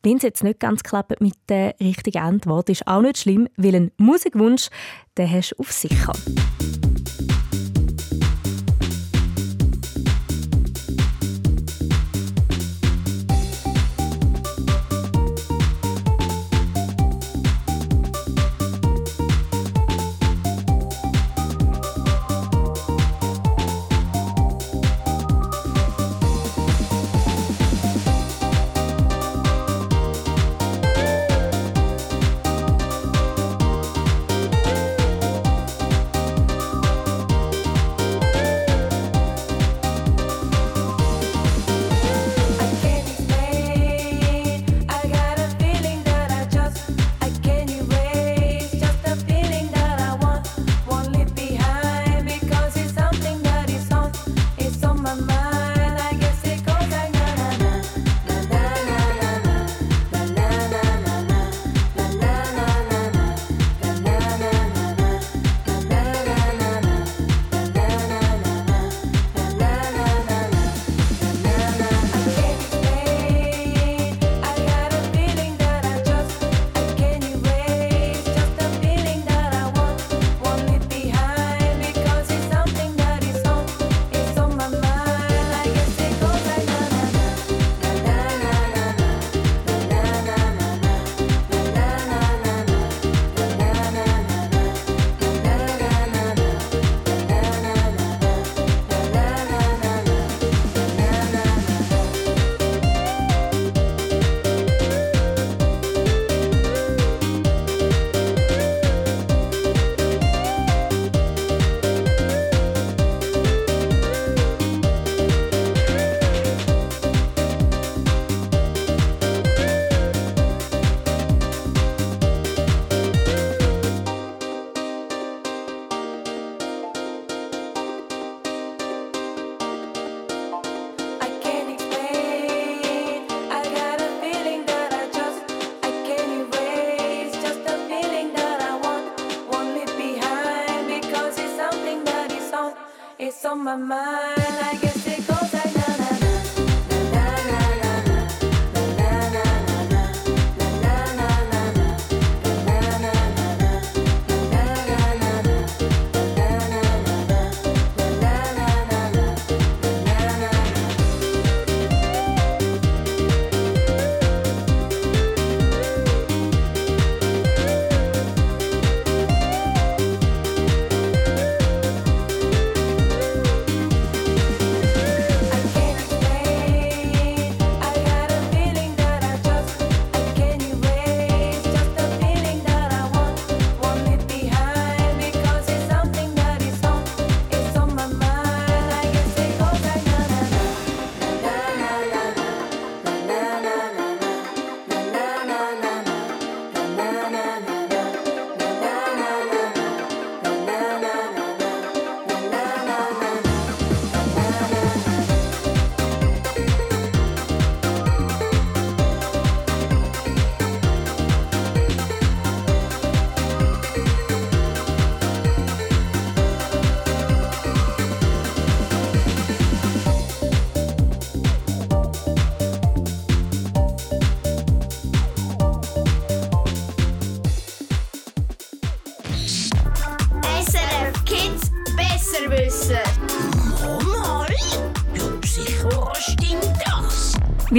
wenn 0.04 0.18
es 0.18 0.24
jetzt 0.24 0.44
nicht 0.44 0.60
ganz 0.60 0.84
klappt 0.84 1.20
mit 1.22 1.34
der 1.50 1.76
richtigen 1.80 2.20
Antwort, 2.20 2.70
ist 2.70 2.88
auch 2.88 3.02
nicht 3.02 3.18
schlimm, 3.18 3.50
weil 3.58 3.76
ein 3.76 3.92
Musikwunsch, 3.98 4.70
den 5.18 5.32
hast 5.32 5.52
du 5.52 5.56
auf 5.60 5.72
sicher. 5.72 6.14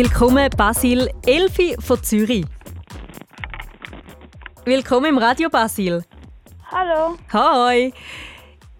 Willkommen 0.00 0.48
Basil 0.56 1.11
Elfi 1.26 1.74
von 1.80 2.00
Zürich. 2.04 2.46
Willkommen 4.64 5.06
im 5.06 5.18
Radio 5.18 5.50
Basil. 5.50 6.04
Hallo. 6.70 7.16
Hi. 7.32 7.92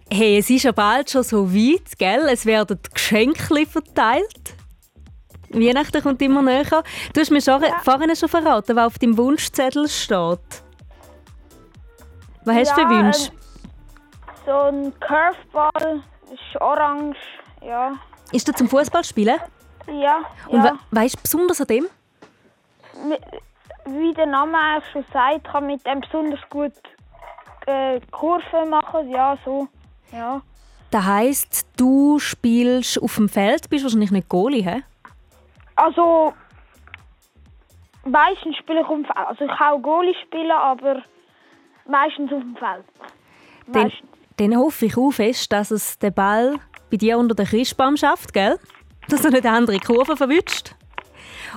Hey, 0.09 0.37
es 0.37 0.49
ist 0.49 0.63
ja 0.63 0.71
bald 0.71 1.09
schon 1.09 1.23
so 1.23 1.53
weit, 1.53 1.97
gell? 1.97 2.25
Es 2.31 2.45
werden 2.45 2.79
Geschenke 2.93 3.65
verteilt. 3.65 4.55
Weihnachten 5.49 6.01
kommt 6.01 6.21
immer 6.21 6.41
näher. 6.41 6.83
Du 7.13 7.19
hast 7.19 7.31
mir 7.31 7.41
schon, 7.41 7.65
vorhin 7.83 8.15
schon 8.15 8.29
verraten, 8.29 8.77
was 8.77 8.85
auf 8.85 8.97
deinem 8.97 9.17
Wunschzettel 9.17 9.89
steht. 9.89 10.39
Was 12.45 12.55
hast 12.55 12.71
du 12.71 12.75
für 12.75 12.81
Ja, 12.81 12.89
Wünsche? 12.91 13.31
ähm, 13.33 13.37
So 14.45 14.51
ein 14.53 14.93
Curveball, 15.01 16.01
ist 16.31 16.61
orange, 16.61 17.17
ja. 17.61 17.91
Ist 18.31 18.47
du 18.47 18.53
zum 18.53 18.69
Fußballspielen? 18.69 19.35
Ja, 19.93 20.21
Und 20.47 20.63
ja. 20.63 20.71
wa 20.71 20.79
was 20.91 21.05
ist 21.05 21.21
besonders 21.23 21.61
an 21.61 21.67
dem? 21.67 21.87
Wie 23.85 24.13
der 24.13 24.25
Name 24.25 24.57
eigentlich 24.57 24.91
schon 24.91 25.05
sagt, 25.11 25.45
kann 25.45 25.67
mit 25.67 25.85
dem 25.85 26.01
besonders 26.01 26.39
gut 26.49 26.73
äh, 27.65 27.99
Kurven 28.11 28.69
machen, 28.69 29.09
ja, 29.09 29.37
so. 29.45 29.67
Ja. 30.11 30.41
Das 30.91 31.05
heisst, 31.05 31.67
du 31.77 32.19
spielst 32.19 33.01
auf 33.01 33.15
dem 33.15 33.29
Feld, 33.29 33.69
bist 33.69 33.83
wahrscheinlich 33.83 34.11
nicht 34.11 34.27
Goalie, 34.27 34.63
hä? 34.63 34.81
Also, 35.75 36.33
meistens 38.05 38.57
spiele 38.57 38.81
ich 38.81 38.85
auf 38.85 38.95
dem 38.95 39.05
Feld. 39.05 39.17
Also 39.17 39.45
ich 39.45 39.51
kann 39.51 39.73
auch 39.73 39.81
Goalie 39.81 40.15
spielen, 40.25 40.51
aber 40.51 41.03
meistens 41.87 42.31
auf 42.31 42.41
dem 42.41 42.55
Feld. 42.57 42.85
Dann, 43.67 43.91
dann 44.37 44.57
hoffe 44.57 44.87
ich 44.87 44.97
auch 44.97 45.11
fest, 45.11 45.51
dass 45.51 45.71
es 45.71 45.99
den 45.99 46.13
Ball 46.13 46.57
bei 46.89 46.97
dir 46.97 47.17
unter 47.17 47.35
den 47.35 47.45
Christbaum 47.45 47.97
schafft, 47.97 48.33
gell? 48.33 48.59
Dass 49.09 49.25
er 49.25 49.31
nicht 49.31 49.45
andere 49.45 49.79
Kurven 49.79 50.15
verwünscht. 50.17 50.75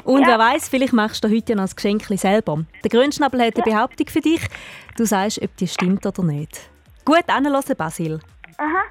Und 0.05 0.27
wer 0.27 0.39
weiß, 0.39 0.69
vielleicht 0.69 0.93
machst 0.93 1.23
du 1.23 1.29
heute 1.29 1.53
ja 1.53 1.57
noch 1.57 1.69
ein 1.69 1.77
Geschenk 1.77 2.05
selber. 2.19 2.65
Der 2.83 2.91
Grünschnabel 2.91 3.43
hat 3.43 3.57
eine 3.57 3.65
Behauptung 3.65 4.09
für 4.09 4.21
dich. 4.21 4.41
Du 4.97 5.05
sagst, 5.05 5.41
ob 5.43 5.55
die 5.57 5.69
stimmt 5.69 6.07
oder 6.07 6.23
nicht. 6.23 6.61
Gut, 7.05 7.25
anhören, 7.29 7.77
Basil. 7.77 8.21
Aha. 8.57 8.85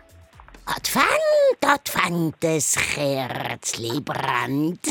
Advent, 0.66 1.66
Advent, 1.66 2.36
das 2.40 2.76
Kerzli 2.76 4.00
brennt. 4.00 4.88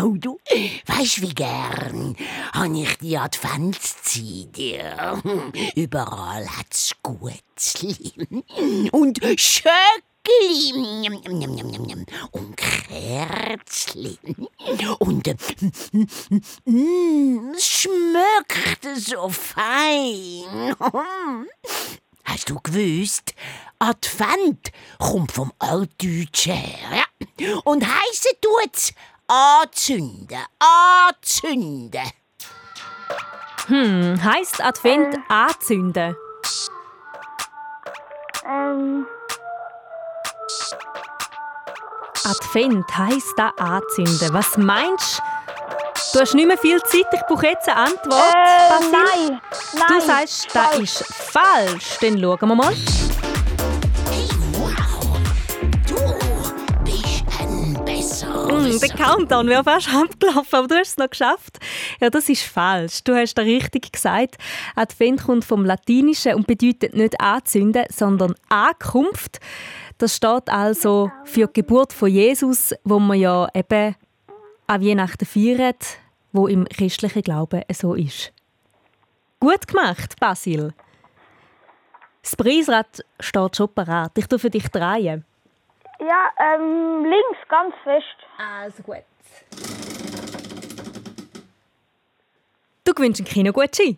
oh, 0.00 0.14
du, 0.18 0.38
weisst 0.86 1.20
wie 1.20 1.34
gern 1.34 2.16
han 2.52 2.74
ich 2.74 2.96
die 2.98 3.18
Adventszeit, 3.18 4.56
ja. 4.56 5.20
Überall 5.74 6.48
hat's 6.48 6.92
Gutzli. 7.02 8.12
Und 8.92 9.20
Schöckli. 9.36 10.05
Njam. 10.26 12.04
Und 12.30 12.56
Kerzli. 12.56 14.18
Und 14.98 15.28
äh, 15.28 15.36
mm, 16.64 17.52
es 17.56 17.66
schmeckt 17.66 18.88
so 18.96 19.28
fein. 19.28 20.74
Hast 22.24 22.50
du 22.50 22.58
gewusst? 22.60 23.34
Advent 23.78 24.72
kommt 24.98 25.32
vom 25.32 25.52
Altdeutschen 25.58 26.54
her. 26.54 27.06
Ja? 27.38 27.58
Und 27.64 27.84
heisse 27.86 28.30
tut's 28.40 28.92
anzünden, 29.28 30.38
anzünden. 30.58 32.10
Hm, 33.66 34.22
heisst 34.22 34.62
Advent 34.62 35.16
anzünden? 35.28 36.16
Ähm, 38.44 39.06
Advent 42.24 42.84
heisst 42.96 43.34
da 43.36 43.48
anzünden. 43.58 44.32
Was 44.32 44.56
meinst 44.56 45.18
du? 45.18 45.22
Du 46.14 46.20
hast 46.20 46.34
nicht 46.34 46.46
mehr 46.46 46.58
viel 46.58 46.80
Zeit, 46.82 47.04
ich 47.12 47.20
brauche 47.28 47.46
jetzt 47.46 47.68
eine 47.68 47.76
Antwort. 47.78 48.12
äh, 48.12 48.70
Basil. 48.70 48.90
nein. 48.92 49.40
Nein. 49.74 49.82
Du 49.88 50.00
sagst, 50.06 50.46
das 50.54 50.66
falsch. 50.68 50.82
ist 50.82 51.04
falsch. 51.14 51.98
Dann 52.00 52.20
schauen 52.20 52.48
wir 52.48 52.54
mal. 52.54 52.72
Hey, 52.74 54.28
wow, 54.52 55.18
du 55.86 56.84
bist 56.84 57.24
ein 57.40 57.84
besser. 57.84 58.52
Mm, 58.52 58.78
der 58.78 58.88
Countdown 58.90 59.48
wäre 59.48 59.64
fast 59.64 59.88
abgelaufen, 59.94 60.54
aber 60.58 60.68
du 60.68 60.74
hast 60.76 60.88
es 60.90 60.96
noch 60.96 61.10
geschafft. 61.10 61.58
Ja, 62.00 62.08
das 62.10 62.28
ist 62.28 62.42
falsch. 62.44 63.02
Du 63.04 63.14
hast 63.14 63.34
da 63.34 63.42
richtig 63.42 63.92
gesagt. 63.92 64.36
Advent 64.74 65.24
kommt 65.24 65.44
vom 65.44 65.64
Latinischen 65.64 66.34
und 66.34 66.46
bedeutet 66.46 66.94
nicht 66.94 67.20
anzünden, 67.20 67.84
sondern 67.92 68.34
Ankunft. 68.48 69.38
Das 69.98 70.16
steht 70.16 70.50
also 70.50 71.10
für 71.24 71.46
die 71.46 71.54
Geburt 71.54 71.92
von 71.92 72.08
Jesus, 72.08 72.74
wo 72.84 72.98
man 72.98 73.18
ja 73.18 73.48
eben 73.54 73.94
an 74.66 74.84
Weihnachten 74.84 75.24
feiert, 75.24 75.98
wo 76.32 76.46
im 76.48 76.68
christlichen 76.68 77.22
Glauben 77.22 77.62
so 77.72 77.94
ist. 77.94 78.32
Gut 79.40 79.66
gemacht, 79.66 80.18
Basil. 80.20 80.74
Das 82.22 82.36
Preisrad 82.36 83.04
steht 83.20 83.56
schon 83.56 83.72
parat. 83.72 84.12
Ich 84.18 84.26
tue 84.26 84.38
für 84.38 84.50
dich 84.50 84.68
drehen. 84.68 85.24
Ja, 86.00 86.30
ähm, 86.38 87.04
links 87.04 87.48
ganz 87.48 87.74
fest. 87.84 88.16
Also 88.36 88.82
gut. 88.82 89.04
Du 92.84 92.92
gewünscht 92.92 93.20
einen 93.20 93.28
Kinogutschein. 93.28 93.96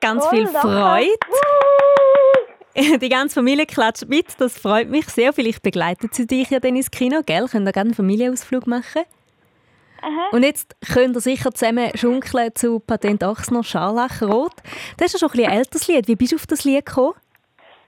Ganz 0.00 0.26
viel 0.28 0.46
Toll, 0.46 0.52
danke. 0.52 1.93
Die 3.00 3.08
ganze 3.08 3.34
Familie 3.34 3.66
klatscht 3.66 4.08
mit. 4.08 4.26
Das 4.40 4.58
freut 4.58 4.88
mich 4.88 5.06
sehr. 5.06 5.32
Vielleicht 5.32 5.62
begleitet 5.62 6.14
sie 6.14 6.26
dich 6.26 6.50
ja 6.50 6.58
dann 6.58 6.74
ins 6.74 6.90
Kino. 6.90 7.20
Gell? 7.24 7.46
Könnt 7.46 7.68
ihr 7.68 7.72
gerne 7.72 7.88
einen 7.88 7.94
Familienausflug 7.94 8.66
machen? 8.66 9.02
Und 10.32 10.42
jetzt 10.42 10.76
könnt 10.92 11.16
ihr 11.16 11.20
sicher 11.20 11.52
zusammen 11.52 11.96
schunkeln 11.96 12.54
zu 12.54 12.80
Patent 12.80 13.22
Ochsner 13.22 13.62
Scharlachrot. 13.62 14.52
Das 14.98 15.14
ist 15.14 15.14
ja 15.14 15.18
schon 15.20 15.28
ein 15.28 15.32
bisschen 15.32 15.50
ein 15.50 15.58
älteres 15.58 15.88
Lied. 15.88 16.08
Wie 16.08 16.16
bist 16.16 16.32
du 16.32 16.36
auf 16.36 16.46
das 16.46 16.64
Lied 16.64 16.84
gekommen? 16.84 17.14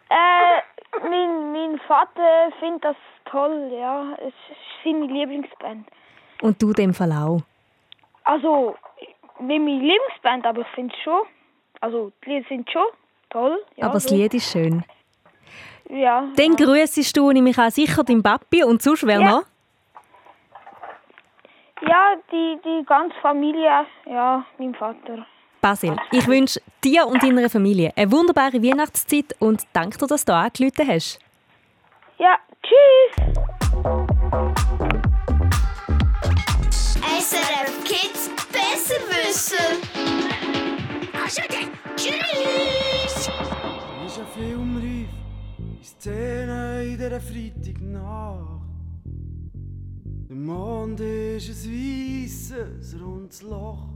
Äh, 0.09 0.99
mein, 1.03 1.53
mein 1.53 1.81
Vater 1.87 2.53
findet 2.61 2.85
das 2.85 2.97
toll, 3.31 3.71
ja. 3.73 4.15
Es 4.19 4.29
ist 4.29 4.57
seine 4.85 5.07
Lieblingsband. 5.07 5.89
Und 6.41 6.63
du 6.63 6.73
dem 6.73 6.95
Fall 6.95 7.13
auch. 7.13 7.43
Also, 8.25 8.77
nicht 9.41 9.61
meine 9.61 9.81
Lieblingsband, 9.81 10.47
aber 10.47 10.63
ich 10.63 10.69
finde 10.69 10.95
es 10.97 11.03
schon. 11.03 11.21
Also, 11.81 12.13
die 12.25 12.31
Lieder 12.31 12.49
sind 12.49 12.71
schon 12.71 12.87
toll. 13.31 13.59
Ja, 13.77 13.87
Aber 13.87 13.95
das. 13.95 14.11
Lied 14.11 14.35
ist 14.35 14.51
schön. 14.51 14.85
Ja. 15.89 16.25
Dann 16.37 16.57
grüßest 16.57 17.17
du 17.17 17.31
nämlich 17.31 17.59
auch 17.59 17.71
sicher 17.71 18.03
deinen 18.03 18.23
Papi 18.23 18.65
und 18.65 18.83
sonst 18.83 19.07
wer 19.07 19.21
Ja. 19.21 19.31
noch? 19.31 19.43
Ja, 21.83 22.17
die, 22.33 22.59
die 22.65 22.85
ganze 22.87 23.15
Familie, 23.21 23.87
ja, 24.07 24.45
mein 24.59 24.75
Vater. 24.75 25.27
Basil, 25.61 25.97
ich 26.11 26.27
wünsche 26.27 26.61
dir 26.83 27.07
und 27.07 27.23
deiner 27.23 27.51
Familie 27.51 27.93
eine 27.97 28.11
wunderbare 28.11 28.63
Weihnachtszeit 28.63 29.35
und 29.41 29.63
danke 29.73 29.99
dir, 29.99 30.07
dass 30.07 30.25
du 30.25 30.33
angerufen 30.35 30.89
hast. 30.89 31.19
Ja, 32.19 32.37
tschüss! 32.63 33.37
SRF 37.19 37.85
Kids 37.85 38.31
besser 38.53 39.01
wissen. 39.09 39.83
Also 41.23 41.43
tschüss. 41.97 42.86
In 46.07 46.13
Szene 46.13 46.85
in 46.85 46.99
dieser 46.99 47.21
Freitagnacht. 47.21 48.63
Der 50.29 50.37
Mond 50.37 51.01
ist 51.01 51.67
ein 51.67 51.73
weisses, 51.73 53.01
rundes 53.01 53.43
Loch. 53.43 53.89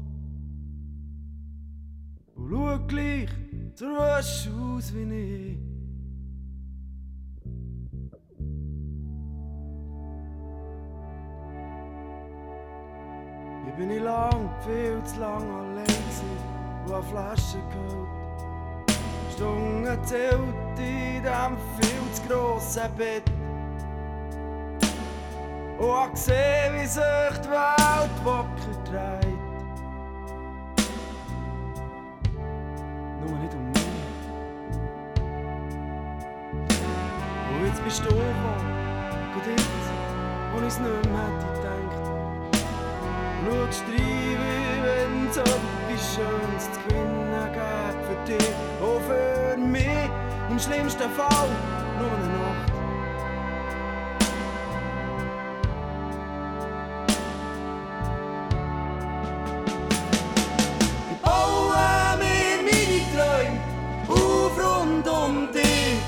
Und 2.35 2.51
schaut 2.51 2.89
gleich 2.89 3.29
so 3.75 3.87
rasch 3.87 4.49
aus 4.49 4.93
wie 4.95 5.03
ich. 5.03 5.59
Hier 13.65 13.75
bin 13.77 13.91
ich 13.91 14.03
lang, 14.03 14.51
viel 14.61 15.03
zu 15.05 15.21
lang 15.21 15.43
allein 15.43 15.87
gewesen 15.87 16.31
und 16.87 16.93
an 16.93 17.03
Flaschen 17.05 17.61
geholt. 17.71 18.20
Stunden 19.41 20.05
zählt 20.05 20.35
in 20.77 21.23
diesem 21.23 21.57
viel 21.81 22.13
zu 22.13 22.23
grossen 22.29 22.95
Bett. 22.95 23.23
Und 25.79 25.91
hab 25.91 26.11
gesehen, 26.13 26.75
wie 26.75 26.87
sich 26.87 27.39
die 27.43 27.49
Welt 27.49 28.17
wacker 28.23 28.77
dreht. 28.85 29.25
Nur 33.21 33.39
nicht 33.39 33.55
um 33.55 33.65
mich. 33.71 33.81
Und 37.49 37.67
jetzt 37.67 37.83
bist 37.83 38.01
du 38.01 38.09
gekommen, 38.09 38.61
gerade 39.33 39.51
jetzt, 39.53 39.89
wo 40.53 40.67
ich's 40.67 40.79
nicht 40.81 41.13
mehr 41.13 41.23
hätte 41.23 41.47
gedacht. 41.57 42.05
Schaust 43.43 43.85
rein, 43.89 44.37
wie 44.43 44.77
wenn's 44.85 45.37
etwas 45.39 46.15
Schönes 46.15 46.65
zu 46.73 46.81
gewinnen 46.89 47.53
gäbe 47.55 48.01
für 48.05 48.19
dich, 48.27 48.70
mich 49.71 50.11
im 50.51 50.59
schlimmsten 50.59 51.11
Fall 51.11 51.49
nur 51.99 52.11
eine 52.11 52.29
Nacht. 52.39 52.73
Ich 61.11 61.19
baue 61.23 62.17
mir 62.19 62.57
meine 62.69 63.01
Träume 63.15 63.61
auf 64.09 64.55
rund 64.59 65.07
um 65.09 65.53
dich 65.53 66.03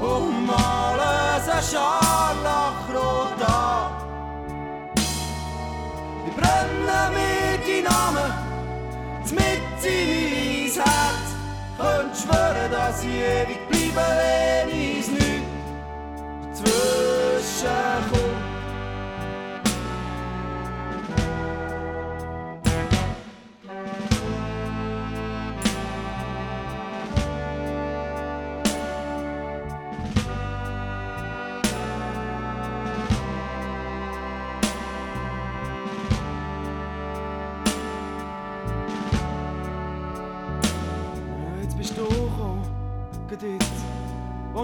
und 0.00 0.46
male 0.46 1.40
sie 1.44 1.74
scharf. 1.74 2.07
quasi 12.88 13.08
ewig 13.08 13.60
blieben. 13.68 14.47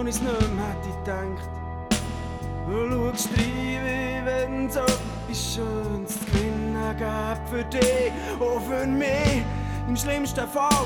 wo 0.05 0.09
ich's 0.09 0.21
nicht 0.21 0.55
mehr 0.55 0.67
hätte 0.67 0.89
gedacht. 0.99 1.49
Du 2.67 3.11
schaust 3.11 3.29
rein, 3.37 4.25
wenn 4.25 4.67
es 4.67 4.75
etwas 4.75 5.55
Schönes 5.55 6.19
zu 6.19 6.25
gewinnen 6.25 6.97
gäbe 6.97 7.41
für 7.49 7.63
dich 7.63 8.11
und 8.39 8.63
für 8.65 8.85
mich. 8.85 9.43
Im 9.87 9.97
schlimmsten 9.97 10.47
Fall 10.47 10.85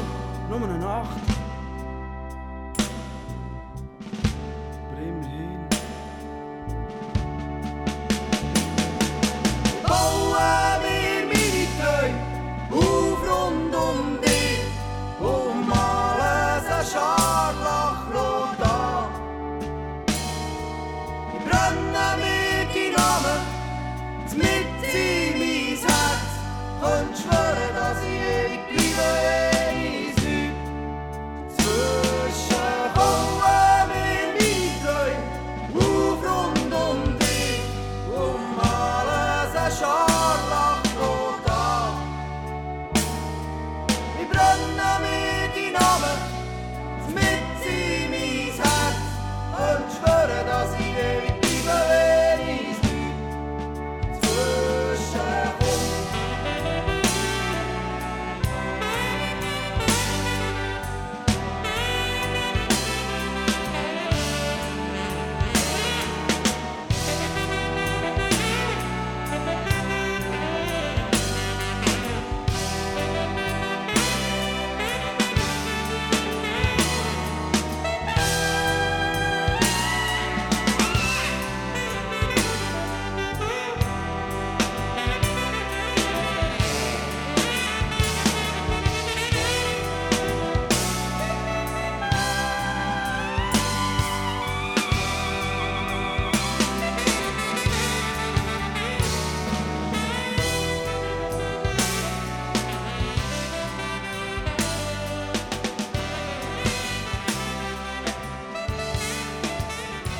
nur 0.50 0.64
eine 0.64 0.80
Nacht. 0.80 1.39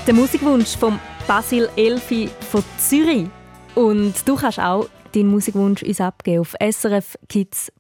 der 0.10 0.16
Musikwunsch 0.16 0.76
von 0.76 1.00
Basil 1.28 1.70
Elfi 1.76 2.32
von 2.50 2.64
Zürich. 2.80 3.28
Und 3.76 4.16
du 4.28 4.36
kannst 4.36 4.60
auch 4.60 4.90
deinen 5.14 5.30
Musikwunsch 5.30 5.84
uns 5.84 6.02
abgeben 6.02 6.42
auf 6.42 6.56
srfkids.ch. 6.60 7.78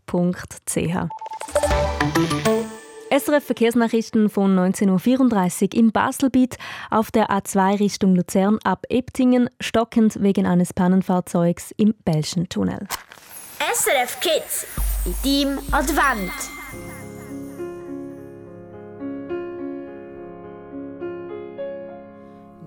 SRF 3.09 3.43
Verkehrsnachrichten 3.43 4.29
von 4.29 4.55
19.34 4.55 5.63
Uhr 5.63 5.79
im 5.79 5.91
Baselbiet 5.91 6.59
auf 6.91 7.09
der 7.09 7.31
A2 7.31 7.79
Richtung 7.79 8.15
Luzern 8.15 8.59
ab 8.63 8.85
Ebtingen, 8.89 9.49
stockend 9.59 10.21
wegen 10.21 10.45
eines 10.45 10.71
Pannenfahrzeugs 10.71 11.73
im 11.77 11.95
Belschen 12.05 12.47
Tunnel. 12.47 12.85
SRF 13.73 14.19
Kids 14.19 14.67
in 15.23 15.47
deinem 15.47 15.57
Advent. 15.71 16.31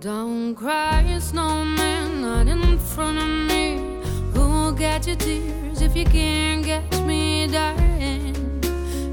Don't 0.03 0.57
cry, 0.57 1.17
snowman, 1.21 2.23
not 2.23 2.49
in 2.49 2.77
front 2.77 3.19
of 3.19 3.29
me. 3.29 4.01
Who'll 4.35 4.73
get 4.73 5.07
your 5.07 5.15
tears 5.15 5.81
if 5.81 5.95
you 5.95 6.05
can't 6.05 6.67
catch 6.67 7.01
me, 7.03 7.47
darling? 7.47 8.35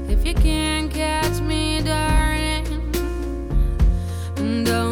If 0.08 0.26
you 0.26 0.34
can't 0.34 0.90
catch 0.90 1.40
me, 1.42 1.80
darling. 1.80 2.90
Don't 4.64 4.89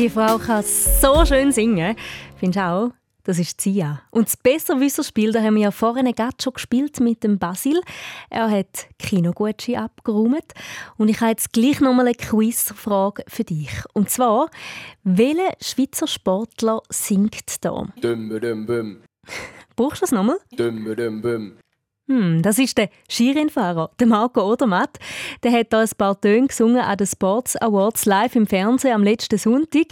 Die 0.00 0.08
Frau 0.08 0.38
kann 0.38 0.64
so 0.64 1.26
schön 1.26 1.52
singen. 1.52 1.94
Findest 2.36 2.56
du 2.56 2.64
auch? 2.64 2.90
Das 3.24 3.38
ist 3.38 3.60
Sia. 3.60 4.00
Und 4.10 4.28
das 4.28 4.36
Besserwisserspiel, 4.38 5.30
da 5.30 5.42
haben 5.42 5.56
wir 5.56 5.64
ja 5.64 5.70
vorhin 5.70 6.10
gerade 6.14 6.38
schon 6.42 6.54
gespielt 6.54 7.00
mit 7.00 7.22
dem 7.22 7.38
Basil. 7.38 7.78
Er 8.30 8.50
hat 8.50 8.86
Kinogutschein 8.98 9.76
abgeräumt. 9.76 10.54
Und 10.96 11.10
ich 11.10 11.20
habe 11.20 11.32
jetzt 11.32 11.52
gleich 11.52 11.82
nochmal 11.82 12.06
eine 12.06 12.14
Quizfrage 12.14 13.24
für 13.28 13.44
dich. 13.44 13.68
Und 13.92 14.08
zwar, 14.08 14.48
welcher 15.04 15.52
Schweizer 15.60 16.06
Sportler 16.06 16.80
singt 16.88 17.62
da? 17.62 17.86
Dum, 18.00 18.40
dum, 18.40 18.64
bum. 18.64 18.96
Brauchst 19.76 20.00
du 20.00 20.04
das 20.04 20.12
nochmal? 20.12 20.38
Dum, 20.56 20.82
dum, 20.96 21.20
bum. 21.20 21.52
Hm, 22.10 22.42
das 22.42 22.58
ist 22.58 22.76
der 22.76 22.88
Skirennfahrer, 23.08 23.92
der 24.00 24.08
Marco 24.08 24.42
Odermatt. 24.42 24.98
Der 25.44 25.52
hat 25.52 25.72
da 25.72 25.78
ein 25.78 25.88
paar 25.96 26.20
Töne 26.20 26.48
gesungen 26.48 26.80
an 26.80 26.96
den 26.96 27.06
Sports 27.06 27.54
Awards 27.54 28.04
live 28.04 28.34
im 28.34 28.48
Fernsehen 28.48 28.94
am 28.94 29.04
letzten 29.04 29.38
Sonntag. 29.38 29.86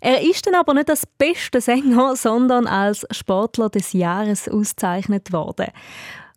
Er 0.00 0.22
ist 0.22 0.44
dann 0.44 0.56
aber 0.56 0.74
nicht 0.74 0.90
als 0.90 1.06
bester 1.06 1.60
Sänger, 1.60 2.16
sondern 2.16 2.66
als 2.66 3.06
Sportler 3.12 3.68
des 3.68 3.92
Jahres 3.92 4.48
ausgezeichnet 4.48 5.32
worden. 5.32 5.68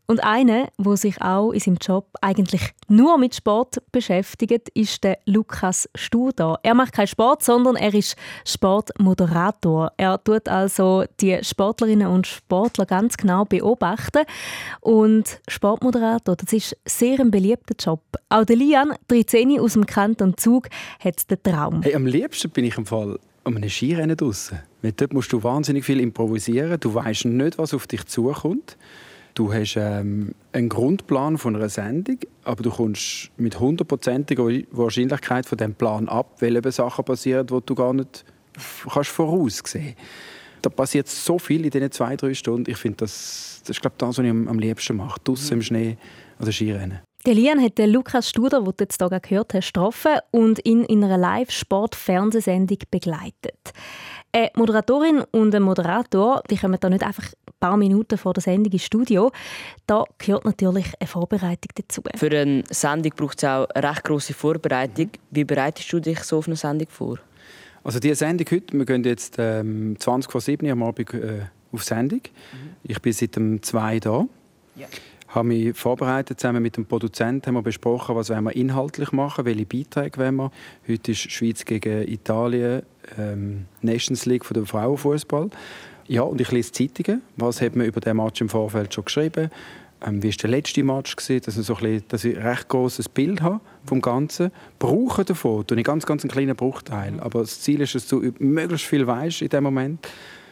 Und 0.08 0.24
einer, 0.24 0.68
der 0.78 0.98
sich 0.98 1.22
auch 1.22 1.52
in 1.52 1.60
seinem 1.60 1.78
Job 1.82 2.08
eigentlich 2.22 2.74
nur 2.88 3.18
mit 3.18 3.34
Sport 3.34 3.82
beschäftigt, 3.92 4.70
ist 4.74 5.04
der 5.04 5.18
Lukas 5.26 5.90
Studer. 5.96 6.60
Er 6.62 6.76
macht 6.76 6.94
keinen 6.94 7.08
Sport, 7.08 7.44
sondern 7.44 7.76
er 7.76 7.94
ist 7.94 8.16
Sportmoderator. 8.46 9.92
Er 9.98 10.24
tut 10.24 10.48
also 10.48 11.06
die 11.20 11.40
Sportlerinnen 11.42 12.08
und 12.08 12.28
Sportler 12.28 12.86
ganz 12.86 13.18
genau 13.18 13.46
beobachten. 13.46 14.24
Und 14.82 15.42
Sportmoderator, 15.48 16.36
das 16.36 16.54
ist 16.54 16.78
sehr 16.86 17.20
ein 17.20 17.32
beliebter 17.32 17.76
Job. 17.80 18.02
Auch 18.30 18.46
der 18.46 18.58
Lian 18.58 18.94
Trizeni 19.08 19.60
aus 19.60 19.74
dem 19.74 19.86
Kanton 19.86 20.38
Zug 20.38 20.68
hat 21.00 21.30
den 21.32 21.42
Traum. 21.42 21.82
Hey, 21.82 21.96
am 21.96 22.06
liebsten 22.06 22.52
bin 22.52 22.66
ich 22.66 22.78
im 22.78 22.86
Fall 22.86 23.18
um 23.44 23.56
einem 23.56 23.70
Skirennen 23.70 24.18
draussen. 24.18 24.60
Dort 24.82 25.14
musst 25.14 25.32
du 25.34 25.42
wahnsinnig 25.42 25.86
viel 25.86 26.00
improvisieren. 26.00 26.80
Du 26.80 26.94
weißt 26.94 27.26
nicht, 27.26 27.58
was 27.58 27.74
auf 27.74 27.88
dich 27.88 28.06
zukommt. 28.06 28.78
Du 29.36 29.52
hast 29.52 29.76
ähm, 29.76 30.34
einen 30.54 30.70
Grundplan 30.70 31.38
von 31.38 31.58
einer 31.58 31.68
Sendung, 31.68 32.20
aber 32.46 32.64
du 32.64 32.70
kommst 32.72 33.32
mit 33.36 33.60
hundertprozentiger 33.60 34.46
Wahrscheinlichkeit 34.72 35.46
von 35.46 35.58
dem 35.58 35.76
Plan 35.76 36.08
ab, 36.08 36.38
weil 36.40 36.56
eben 36.56 36.72
Sachen 36.72 37.04
passieren, 37.04 37.46
die 37.46 37.60
du 37.66 37.76
gar 37.76 37.94
nicht 37.94 38.24
kannst 38.90 39.10
voraussehen 39.10 39.96
Da 40.62 40.70
passiert 40.70 41.10
so 41.10 41.38
viel 41.38 41.66
in 41.66 41.70
diesen 41.70 41.92
zwei, 41.92 42.16
drei 42.16 42.34
Stunden. 42.34 42.72
Ich 42.72 42.78
finde, 42.78 43.00
das, 43.00 43.60
das 43.60 43.72
ist 43.72 43.82
glaub, 43.82 43.98
das, 43.98 44.18
was 44.18 44.24
ich 44.24 44.32
am, 44.32 44.48
am 44.48 44.58
liebsten 44.58 44.96
mache. 44.96 45.20
Draussen 45.22 45.56
im 45.56 45.62
Schnee 45.62 45.98
oder 46.40 46.54
Skirennen. 46.54 47.02
Der 47.26 47.34
Lian 47.34 47.62
hat 47.62 47.78
den 47.78 47.90
Lukas 47.90 48.30
Studer, 48.30 48.62
den 48.62 48.66
du 48.66 48.74
jetzt 48.80 49.02
hier 49.02 49.10
gerade 49.10 49.28
gehört 49.28 49.54
hast, 49.54 49.74
getroffen 49.74 50.20
und 50.32 50.64
ihn 50.64 50.86
in 50.86 51.04
einer 51.04 51.18
Live-Sport-Fernsehsendung 51.18 52.78
begleitet. 52.90 53.74
Eine 54.36 54.52
Moderatorin 54.56 55.24
und 55.32 55.56
ein 55.56 55.64
Moderator 55.64 56.44
die 56.50 56.58
kommen 56.58 56.78
da 56.78 56.90
nicht 56.90 57.04
einfach 57.04 57.24
ein 57.24 57.54
paar 57.58 57.78
Minuten 57.78 58.18
vor 58.18 58.34
der 58.34 58.44
Sendung 58.44 58.74
ins 58.74 58.84
Studio. 58.84 59.32
Da 59.88 60.04
gehört 60.18 60.44
natürlich 60.44 60.88
eine 61.00 61.08
Vorbereitung 61.08 61.72
dazu. 61.74 62.02
Für 62.18 62.30
eine 62.38 62.62
Sendung 62.70 63.14
braucht 63.16 63.38
es 63.38 63.46
auch 63.46 63.66
eine 63.70 63.88
recht 63.88 64.04
grosse 64.04 64.34
Vorbereitung. 64.34 65.12
Wie 65.32 65.46
bereitest 65.46 65.94
du 65.94 66.02
dich 66.02 66.20
so 66.20 66.40
auf 66.40 66.48
eine 66.48 66.58
Sendung 66.58 66.90
vor? 66.90 67.18
Also 67.86 68.00
die 68.00 68.14
Sendung 68.14 68.46
heute, 68.52 68.78
wir 68.78 68.86
gehen 68.86 69.06
jetzt 69.06 69.36
ähm, 69.38 69.96
20 69.98 70.30
vor 70.30 70.42
7 70.42 70.66
Uhr 70.66 70.74
am 70.74 70.84
Abend 70.84 71.14
äh, 71.14 71.46
auf 71.72 71.86
Sendung. 71.86 72.20
Ich 72.84 73.02
bin 73.02 73.14
seit 73.14 73.38
dem 73.38 73.64
2 73.64 74.02
da. 74.02 74.26
Ja. 74.76 74.88
Habe 75.36 75.50
mich 75.50 75.78
vorbereitet, 75.78 76.40
zusammen 76.40 76.64
mit 76.64 76.78
dem 76.78 76.86
Produzenten 76.86 77.48
haben 77.48 77.56
wir 77.56 77.62
besprochen, 77.62 78.16
was 78.16 78.30
wir 78.30 78.56
inhaltlich 78.56 79.12
machen, 79.12 79.44
welche 79.44 79.66
Beiträge 79.66 80.18
wollen 80.18 80.38
wir. 80.38 80.52
Heute 80.88 81.12
ist 81.12 81.30
Schweiz 81.30 81.66
gegen 81.66 82.08
Italien, 82.08 82.84
ähm, 83.20 83.66
Nations 83.82 84.26
League 84.26 84.46
von 84.46 84.54
der 84.54 84.66
Frauenfußball. 84.66 85.50
Ja, 86.08 86.22
und 86.22 86.40
ich 86.40 86.54
lese 86.54 86.72
Zeitungen. 86.72 87.22
Was 87.36 87.60
hat 87.60 87.76
man 87.76 87.86
über 87.86 88.00
den 88.00 88.16
Match 88.16 88.40
im 88.40 88.48
Vorfeld 88.48 88.94
schon 88.94 89.04
geschrieben? 89.04 89.50
Ähm, 90.08 90.24
wie 90.24 90.30
war 90.30 90.38
der 90.38 90.50
letzte 90.52 90.84
Match? 90.84 91.18
Gewesen? 91.18 91.42
Dass, 91.44 91.58
ich 91.58 91.66
so 91.66 91.76
ein 91.76 91.82
bisschen, 91.82 92.08
dass 92.08 92.24
ich 92.24 92.38
ein 92.38 92.48
recht 92.48 92.70
grosses 92.70 93.10
Bild 93.10 93.42
habe 93.42 93.60
vom 93.86 94.00
Ganzen. 94.00 94.52
Brauche 94.80 95.26
davon 95.26 95.68
tue 95.68 95.78
ich 95.78 95.84
ganz, 95.84 96.06
ganz 96.06 96.24
einen 96.24 96.32
kleinen 96.32 96.56
Bruchteil. 96.56 97.20
Aber 97.20 97.42
das 97.42 97.60
Ziel 97.60 97.82
ist, 97.82 97.94
dass 97.94 98.08
du 98.08 98.22
möglichst 98.40 98.88
viel 98.88 99.06
weißt 99.06 99.42
in 99.42 99.50
dem 99.50 99.66
Moment, 99.66 100.08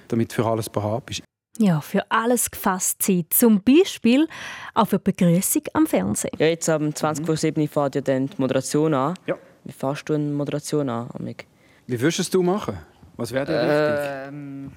damit 0.09 0.31
du 0.31 0.43
für 0.43 0.45
alles 0.45 0.69
parat 0.69 1.05
bist. 1.05 1.23
Ja, 1.59 1.81
für 1.81 2.09
alles 2.09 2.49
gefasst 2.49 3.03
sein. 3.03 3.25
Zum 3.29 3.61
Beispiel 3.61 4.27
auch 4.73 4.87
für 4.87 4.97
die 4.97 5.11
Begrüßung 5.11 5.61
am 5.73 5.85
Fernsehen. 5.85 6.31
Ja, 6.39 6.47
jetzt 6.47 6.67
am 6.67 6.93
20 6.95 7.25
vor 7.25 7.37
7 7.37 7.67
fängt 7.67 7.95
ja 7.95 8.01
dann 8.01 8.27
die 8.27 8.35
Moderation 8.37 8.93
an. 8.93 9.13
Ja. 9.27 9.35
Wie 9.63 9.71
fährst 9.71 10.09
du 10.09 10.13
eine 10.13 10.31
Moderation 10.31 10.89
an, 10.89 11.09
Amik? 11.13 11.45
Wie 11.85 11.99
würdest 11.99 12.19
es 12.19 12.29
du 12.29 12.41
machen? 12.41 12.77
Was 13.17 13.31
wäre 13.31 13.45
dir 13.45 13.53
wichtig? 13.53 14.33
Ähm, 14.33 14.71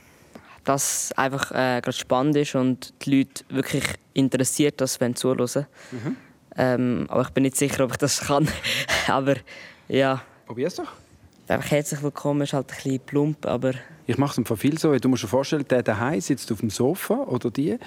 dass 0.64 1.05
es 1.05 1.12
einfach 1.12 1.51
äh, 1.53 1.81
gerade 1.81 1.93
spannend 1.93 2.37
ist 2.37 2.55
und 2.55 2.93
die 3.03 3.18
Leute 3.18 3.45
wirklich 3.49 3.85
interessiert, 4.12 4.81
das 4.81 5.01
wenn 5.01 5.16
zuhören. 5.16 5.66
Mhm. 5.93 6.16
Ähm, 6.57 7.07
aber 7.09 7.22
ich 7.22 7.31
bin 7.31 7.45
nicht 7.45 7.57
sicher, 7.57 7.85
ob 7.85 7.93
ich 7.93 7.97
das 7.97 8.20
kann. 8.20 8.49
aber 9.07 9.37
ja, 9.89 10.22
Probier's 10.47 10.74
doch. 10.74 10.93
einfach 11.49 11.70
herzlich 11.70 12.03
willkommen 12.03 12.43
ist 12.43 12.53
halt 12.53 12.70
ein 12.70 12.77
bisschen 12.77 13.01
plump, 13.01 13.47
aber 13.47 13.72
Ich 14.07 14.19
mache 14.19 14.33
es 14.33 14.39
einfach 14.39 14.59
viel 14.59 14.79
so. 14.79 14.95
Du 14.97 15.09
musst 15.09 15.25
dir 15.25 15.29
vorstellen, 15.29 15.65
der 15.69 15.83
daheim 15.83 16.21
sitzt 16.21 16.51
auf 16.53 16.61
dem 16.61 16.71
Sofa 16.71 17.15
oder 17.15 17.51
die 17.51 17.79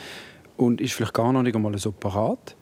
und 0.58 0.82
ist 0.82 0.94
vielleicht 0.94 1.14
gar 1.14 1.32
noch 1.32 1.42
nicht 1.42 1.56
einmal 1.56 1.78
so 1.78 1.94
parat. 1.94 2.58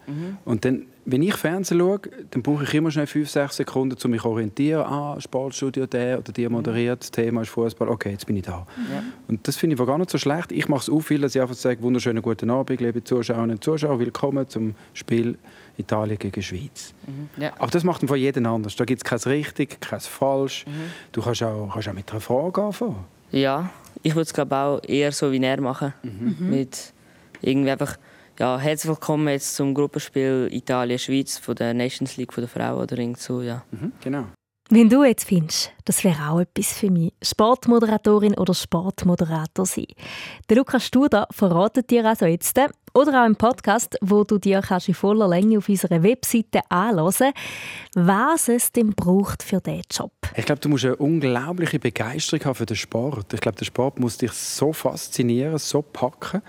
Und 0.45 0.66
dann, 0.66 0.86
wenn 1.05 1.24
ich 1.24 1.34
Fernsehen 1.34 1.80
schaue, 1.80 1.99
dann 2.30 2.43
brauche 2.43 2.64
ich 2.64 2.74
immer 2.76 2.91
schnell 2.91 3.08
5, 3.08 3.28
6 3.28 3.55
Sekunden, 3.55 3.97
um 4.03 4.12
mich 4.12 4.22
zu 4.22 4.30
orientieren. 4.30 4.84
Ah, 4.84 5.20
Sportstudio 5.20 5.88
der 5.88 6.20
oder 6.20 6.32
die 6.32 6.47
moderiert, 6.47 6.99
das 7.01 7.10
Thema 7.10 7.41
ist 7.41 7.49
Fußball. 7.49 7.89
Okay, 7.89 8.12
jetzt 8.12 8.28
bin 8.28 8.38
ich 8.38 8.43
da. 8.43 8.68
Ja. 8.93 9.01
Und 9.28 9.47
das 9.47 9.55
finde 9.55 9.76
ich 9.76 9.84
gar 9.84 9.97
nicht 9.97 10.12
so 10.12 10.20
schlecht. 10.20 10.51
Ich 10.51 10.68
mache 10.68 10.82
es 10.82 10.89
auch 10.91 10.99
viel, 10.99 11.22
dass 11.22 11.34
ich 11.34 11.41
einfach 11.41 11.55
sage, 11.55 11.82
wunderschönen 11.82 12.22
guten 12.22 12.51
Abend, 12.51 12.80
liebe 12.80 13.03
Zuschauerinnen 13.03 13.55
und 13.55 13.64
Zuschauer, 13.64 13.99
willkommen 13.99 14.47
zum 14.47 14.76
Spiel 14.93 15.39
Italien 15.78 16.20
gegen 16.20 16.43
Schweiz. 16.43 16.93
ja. 17.38 17.51
Aber 17.58 17.72
das 17.72 17.84
macht 17.84 18.08
von 18.08 18.18
jedem 18.18 18.45
anders. 18.45 18.76
Da 18.76 18.86
gibt 18.86 19.01
es 19.01 19.03
kein 19.03 19.32
richtig, 19.32 19.82
kein 19.82 20.01
falsch. 20.01 20.66
Du 21.14 21.22
kannst 21.24 21.41
auch, 21.41 21.72
kannst 21.74 21.89
auch 21.89 21.93
mit 21.93 22.12
einer 22.12 22.22
Frage 22.22 22.62
anfangen. 22.62 23.16
Ja, 23.32 23.69
ich 24.03 24.13
würde 24.13 24.23
es 24.23 24.34
glaube 24.34 24.55
auch 24.55 24.80
eher 24.84 25.11
so 25.11 25.32
wie 25.32 25.43
er 25.43 25.61
machen. 25.61 25.93
Mit 26.49 26.93
irgendwie 27.41 27.71
einfach, 27.71 27.97
ja, 28.39 28.57
herzlich 28.57 28.89
willkommen 28.89 29.28
jetzt 29.30 29.55
zum 29.55 29.73
Gruppenspiel 29.73 30.49
Italien-Schweiz 30.51 31.38
von 31.38 31.55
der 31.55 31.73
Nations 31.73 32.17
League 32.17 32.34
von 32.34 32.43
der 32.43 32.49
Frauen 32.49 32.82
oder 32.82 32.97
irgend 32.97 33.19
so, 33.19 33.41
ja. 33.41 33.63
Mhm, 33.71 33.91
genau. 34.01 34.25
Wenn 34.70 34.89
du 34.89 35.05
jetzt 35.05 35.24
findest, 35.24 35.72
das 35.86 36.03
wäre 36.03 36.30
auch 36.30 36.41
etwas 36.41 36.74
für 36.74 36.91
mich, 36.91 37.13
Sportmoderatorin 37.22 38.34
oder 38.34 38.53
Sportmoderator 38.53 39.65
sein. 39.65 39.86
Der 40.49 40.57
Lukas 40.57 40.86
Studer 40.86 41.26
verratet 41.32 41.89
dir 41.89 42.05
also 42.05 42.26
jetzt, 42.26 42.59
oder 42.93 43.22
auch 43.22 43.26
im 43.26 43.38
Podcast, 43.38 43.97
wo 44.01 44.26
du 44.26 44.38
dir 44.38 44.61
kannst 44.61 44.89
in 44.89 44.93
voller 44.93 45.30
Länge 45.30 45.59
auf 45.59 45.70
unserer 45.70 46.03
Webseite 46.03 46.59
anhören 46.70 47.32
was 47.95 48.49
es 48.49 48.74
denn 48.74 48.89
braucht 48.89 49.41
für 49.41 49.61
diesen 49.61 49.84
Job. 49.89 50.11
Ich 50.36 50.45
glaube, 50.45 50.59
du 50.59 50.68
musst 50.68 50.84
eine 50.84 50.97
unglaubliche 50.97 51.80
Begeisterung 51.80 52.43
haben 52.43 52.55
für 52.55 52.65
den 52.65 52.76
Sport. 52.76 53.34
Ich 53.34 53.39
glaube, 53.39 53.57
der 53.57 53.65
Sport 53.65 53.99
muss 53.99 54.18
dich 54.18 54.34
so 54.34 54.74
faszinieren, 54.74 55.57
so 55.59 55.82
packen 55.82 56.41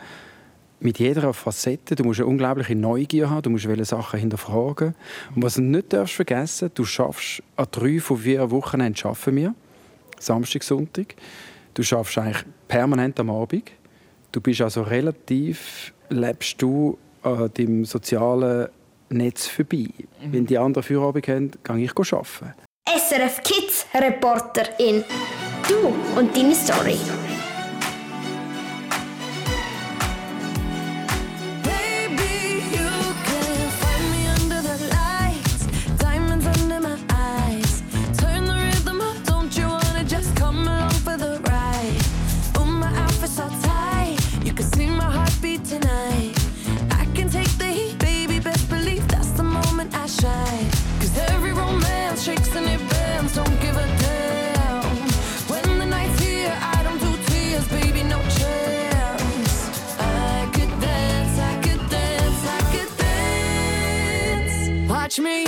mit 0.80 0.98
jeder 0.98 1.32
Facette, 1.32 1.94
du 1.94 2.04
musst 2.04 2.20
eine 2.20 2.28
unglaubliche 2.28 2.74
Neugier 2.74 3.30
haben, 3.30 3.42
du 3.42 3.50
musst 3.50 3.66
viele 3.66 3.84
Sachen 3.84 4.20
hinterfragen. 4.20 4.94
Und 5.34 5.42
was 5.42 5.54
du 5.54 5.62
nicht 5.62 5.92
darfst 5.92 6.14
vergessen, 6.14 6.70
du 6.74 6.84
schaffst 6.84 7.42
an 7.56 7.66
drei 7.70 7.98
von 8.00 8.18
vier 8.18 8.50
Wochen 8.50 8.94
schaffen 8.94 9.36
wir, 9.36 9.54
Samstag, 10.18 10.62
Sonntag. 10.62 11.14
Du 11.74 11.82
schaffst 11.82 12.18
eigentlich 12.18 12.44
permanent 12.66 13.18
am 13.20 13.30
Abend. 13.30 13.70
Du 14.32 14.40
bist 14.40 14.60
also 14.60 14.82
relativ, 14.82 15.92
lebst 16.10 16.60
du 16.60 16.98
an 17.22 17.50
deinem 17.54 17.84
sozialen 17.84 18.68
Netz 19.10 19.46
vorbei. 19.46 19.86
Mhm. 20.22 20.32
Wenn 20.32 20.46
die 20.46 20.58
anderen 20.58 20.82
Feierabend 20.82 21.28
haben, 21.28 21.50
gehe 21.62 21.84
ich 21.84 22.12
arbeiten. 22.12 22.54
SRF 22.86 23.42
Kids 23.42 23.86
Reporter 23.94 24.78
in. 24.78 25.04
Du 25.68 25.94
und 26.18 26.36
deine 26.36 26.54
Story. 26.54 26.98
me. 65.20 65.47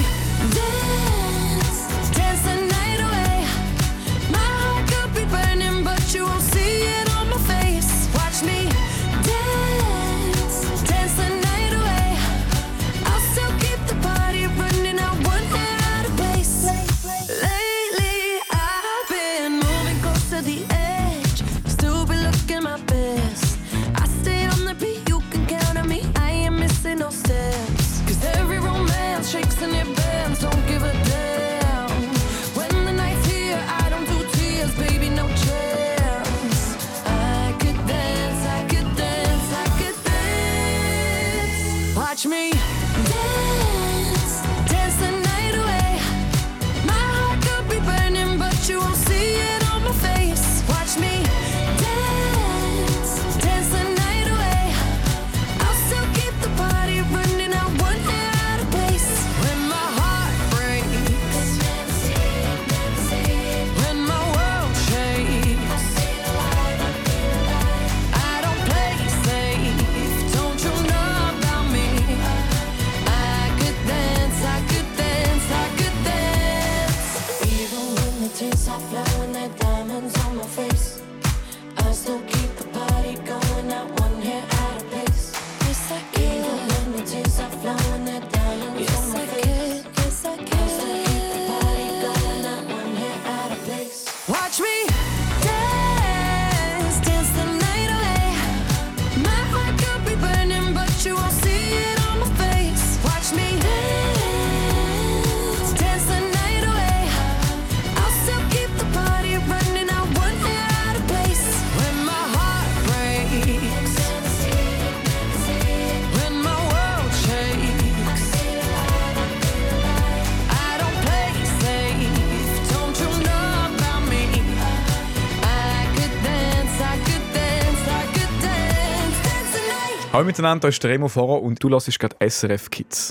Hallo 130.21 130.27
miteinander, 130.27 130.61
da 130.61 130.69
ist 130.69 130.85
der 130.85 130.91
Remo 130.91 131.09
Fahrer 131.09 131.41
und 131.41 131.65
du 131.65 131.71
hörst 131.71 131.99
gerade 131.99 132.15
SRF 132.29 132.69
Kids. 132.69 133.11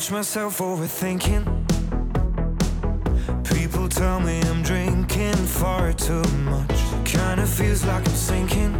catch 0.00 0.10
myself 0.12 0.58
overthinking. 0.60 1.44
People 3.44 3.86
tell 3.86 4.18
me 4.18 4.40
I'm 4.44 4.62
drinking 4.62 5.34
far 5.34 5.92
too 5.92 6.22
much. 6.50 6.78
Kinda 7.04 7.44
feels 7.44 7.84
like 7.84 8.08
I'm 8.08 8.14
sinking. 8.14 8.72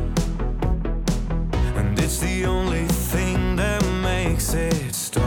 And 1.77 1.99
it's 2.01 2.21
the 2.21 2.47
only 2.47 2.87
thing 3.13 3.57
that 3.57 3.85
makes 4.03 4.55
it 4.55 4.95
stop. 4.95 5.25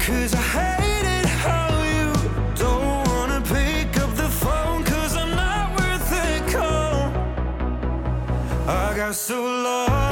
Cause 0.00 0.32
I 0.34 0.44
hate 0.56 1.06
it 1.18 1.26
how 1.44 1.68
you 1.96 2.12
don't 2.54 3.06
wanna 3.08 3.42
pick 3.42 3.88
up 4.02 4.10
the 4.16 4.28
I'm 5.22 5.32
not 5.36 5.66
worth 5.78 6.08
call. 6.50 7.12
I 8.66 8.96
got 8.96 9.14
so 9.14 9.42
lost. 9.44 10.05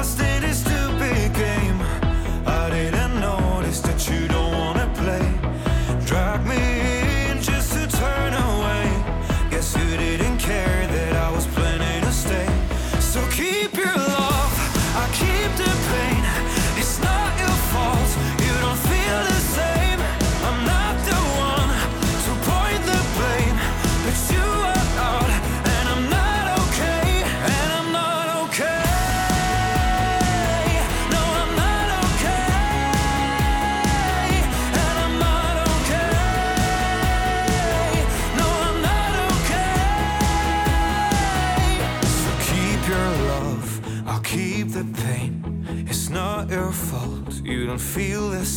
feel 47.94 48.30
this 48.30 48.53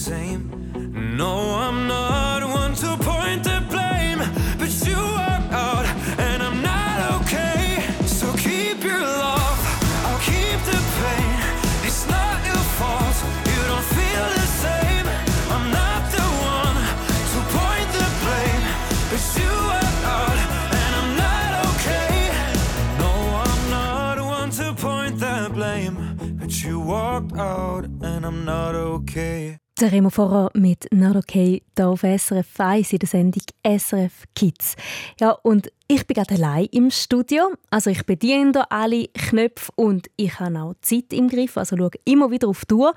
I'm 28.28 28.43
not 28.43 28.75
okay. 28.75 29.57
Der 29.80 29.89
Remo 29.89 30.09
Vorher 30.09 30.49
mit 30.53 30.89
Not 30.91 31.15
Okay 31.15 31.63
hier 31.78 31.88
auf 31.88 32.01
SRF 32.01 32.59
1 32.59 32.91
in 32.91 32.99
der 32.99 33.07
Sendung 33.07 33.43
SRF 33.65 34.25
Kids. 34.36 34.75
Ja, 35.17 35.32
und 35.43 35.71
ich 35.88 36.05
bin 36.05 36.15
gerade 36.15 36.36
allein 36.36 36.65
im 36.73 36.91
Studio. 36.91 37.53
Also 37.69 37.89
ich 37.89 38.05
bediene 38.05 38.51
hier 38.51 38.69
alle 38.69 39.07
Knöpfe 39.13 39.71
und 39.78 40.09
ich 40.17 40.38
habe 40.41 40.59
auch 40.59 40.73
Zeit 40.82 41.13
im 41.13 41.30
Griff. 41.30 41.57
Also 41.57 41.78
schaue 41.78 41.91
immer 42.03 42.30
wieder 42.30 42.49
auf 42.49 42.65
die 42.65 42.73
Uhr, 42.73 42.93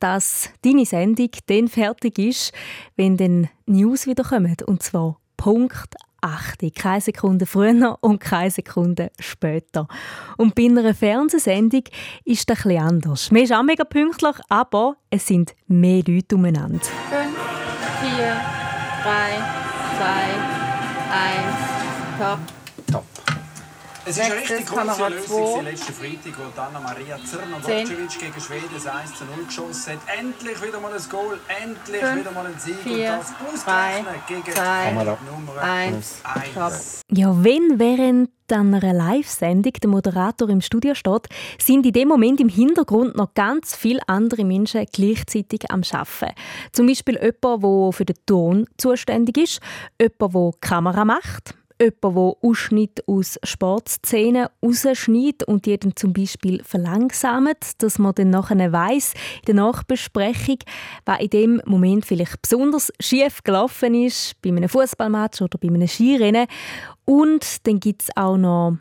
dass 0.00 0.50
deine 0.60 0.84
Sendung 0.84 1.30
dann 1.46 1.68
fertig 1.68 2.18
ist, 2.18 2.52
wenn 2.94 3.16
dann 3.16 3.48
News 3.64 4.06
wieder 4.06 4.24
kommen. 4.24 4.54
Und 4.66 4.82
zwar 4.82 5.18
Punkt 5.38 5.94
8. 6.24 6.74
Keine 6.74 7.00
Sekunde 7.00 7.44
früher 7.46 7.98
und 8.00 8.18
keine 8.18 8.50
Sekunde 8.50 9.12
später. 9.20 9.86
Und 10.38 10.54
bei 10.54 10.64
einer 10.64 10.94
Fernsehsendung 10.94 11.84
ist 12.24 12.48
das 12.48 12.60
etwas 12.60 12.80
anders. 12.80 13.30
Man 13.30 13.42
ist 13.42 13.52
auch 13.52 13.62
mega 13.62 13.84
pünktlich, 13.84 14.36
aber 14.48 14.96
es 15.10 15.26
sind 15.26 15.54
mehr 15.66 16.02
Leute 16.06 16.36
umeinander. 16.36 16.80
5, 16.80 16.92
4, 18.16 18.26
3, 19.02 19.34
2, 19.98 20.54
1, 21.12 22.38
top. 22.38 22.63
Es 24.06 24.18
ist 24.18 24.24
eine 24.24 24.34
Nächstes 24.34 24.58
richtig 24.58 24.76
große 24.76 25.08
Lösung 25.08 25.64
letzten 25.64 25.92
Freitag, 25.94 26.34
wo 26.36 26.60
Anna 26.60 26.80
Maria 26.80 27.16
Zehn. 27.16 27.40
Zrnovocevic 27.40 28.18
gegen 28.20 28.40
Schweden 28.40 28.68
das 28.74 28.86
1 28.86 29.14
zu 29.14 29.24
0 29.24 29.46
geschossen 29.46 29.92
hat. 29.94 30.18
Endlich 30.18 30.62
wieder 30.62 30.78
mal 30.78 30.92
ein 30.92 31.02
Goal, 31.08 31.38
endlich 31.62 32.02
Fünf, 32.02 32.20
wieder 32.20 32.30
mal 32.32 32.46
ein 32.46 32.58
Sieg 32.58 32.76
vier, 32.82 32.94
und 32.94 33.20
das 33.20 33.32
ausgerechnet 33.40 34.26
gegen 34.26 34.44
zwei, 34.44 34.92
Nummer 34.92 35.62
eins, 35.62 36.22
top. 36.54 36.72
Ja, 37.12 37.42
wenn 37.42 37.78
während 37.78 38.30
einer 38.52 38.92
Live-Sendung 38.92 39.72
der 39.72 39.88
Moderator 39.88 40.50
im 40.50 40.60
Studio 40.60 40.94
steht, 40.94 41.28
sind 41.58 41.86
in 41.86 41.92
dem 41.92 42.08
Moment 42.08 42.40
im 42.40 42.50
Hintergrund 42.50 43.16
noch 43.16 43.32
ganz 43.32 43.74
viele 43.74 44.06
andere 44.06 44.44
Menschen 44.44 44.84
gleichzeitig 44.92 45.70
am 45.70 45.80
Arbeiten. 45.90 46.34
Zum 46.72 46.86
Beispiel 46.86 47.14
jemand, 47.14 47.62
der 47.62 47.92
für 47.92 48.04
den 48.04 48.16
Ton 48.26 48.66
zuständig 48.76 49.38
ist, 49.38 49.60
jemand, 49.98 50.34
der 50.34 50.50
die 50.52 50.58
Kamera 50.60 51.06
macht, 51.06 51.54
jemand, 51.80 52.02
der 52.02 52.48
Ausschnitte 52.48 53.02
aus 53.06 53.38
Sportszenen 53.42 54.48
rausschneidet 54.62 55.44
und 55.44 55.66
die 55.66 55.78
dann 55.78 55.96
zum 55.96 56.12
Beispiel 56.12 56.62
verlangsamt, 56.62 57.82
dass 57.82 57.98
man 57.98 58.14
dann 58.14 58.30
nachher 58.30 58.72
weiss, 58.72 59.14
in 59.40 59.46
der 59.46 59.54
Nachbesprechung, 59.56 60.58
was 61.04 61.20
in 61.20 61.30
dem 61.30 61.62
Moment 61.66 62.06
vielleicht 62.06 62.40
besonders 62.42 62.92
schief 63.00 63.42
gelaufen 63.42 63.94
ist, 63.94 64.40
bei 64.42 64.50
einem 64.50 64.68
Fußballmatch 64.68 65.42
oder 65.42 65.58
bei 65.58 65.68
einem 65.68 65.88
Skirennen. 65.88 66.46
Und 67.04 67.66
dann 67.66 67.80
gibt 67.80 68.02
es 68.02 68.16
auch 68.16 68.36
noch 68.36 68.76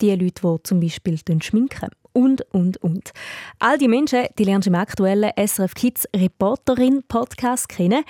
die 0.00 0.14
Leute, 0.14 0.42
die 0.42 0.62
zum 0.62 0.80
Beispiel 0.80 1.18
schminken. 1.40 1.90
Und, 2.16 2.46
und, 2.50 2.78
und. 2.78 3.12
All 3.58 3.76
die 3.76 3.88
Menschen, 3.88 4.24
die 4.38 4.44
lernst 4.44 4.64
du 4.64 4.70
im 4.70 4.74
aktuellen 4.74 5.32
SRF 5.36 5.74
Kids 5.74 6.08
Reporterin 6.16 7.02
Podcast 7.06 7.68
kennen. 7.68 8.04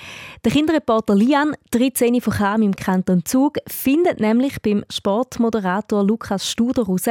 Der 0.44 0.52
Kinderreporter 0.52 1.16
Lian, 1.16 1.57
13 1.72 2.20
von 2.20 2.32
Cham 2.34 2.62
im 2.62 2.76
Kanton 2.76 3.24
Zug, 3.24 3.54
findet 3.66 4.20
nämlich 4.20 4.62
beim 4.62 4.84
Sportmoderator 4.92 6.04
Lukas 6.04 6.48
Studer 6.48 6.86
heraus, 6.86 7.07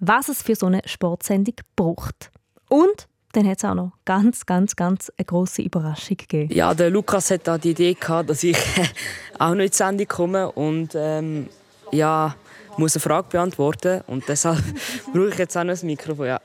was 0.00 0.28
es 0.28 0.42
für 0.42 0.54
so 0.54 0.66
eine 0.66 0.82
Sportsendung 0.84 1.54
braucht. 1.76 2.30
Und 2.68 3.08
dann 3.32 3.48
hat 3.48 3.56
es 3.56 3.64
auch 3.64 3.74
noch 3.74 3.92
ganz, 4.04 4.44
ganz, 4.44 4.76
ganz 4.76 5.10
eine 5.16 5.24
grosse 5.24 5.62
Überraschung 5.62 6.18
gegeben. 6.18 6.52
Ja, 6.52 6.74
der 6.74 6.90
Lukas 6.90 7.30
hat 7.30 7.48
da 7.48 7.56
die 7.56 7.70
Idee 7.70 7.94
gehabt, 7.94 8.28
dass 8.28 8.44
ich 8.44 8.58
auch 9.38 9.54
noch 9.54 9.62
in 9.62 9.70
die 9.70 9.74
Sendung 9.74 10.08
komme 10.08 10.52
und 10.52 10.90
ähm, 10.94 11.48
ja, 11.90 12.36
muss 12.78 12.94
eine 12.94 13.00
Frage 13.00 13.28
beantworten 13.30 14.02
und 14.06 14.28
deshalb 14.28 14.62
brauche 15.12 15.28
ich 15.28 15.38
jetzt 15.38 15.56
auch 15.56 15.64
noch 15.64 15.80
ein 15.80 15.86
Mikrofon. 15.86 16.26
Ja. 16.26 16.40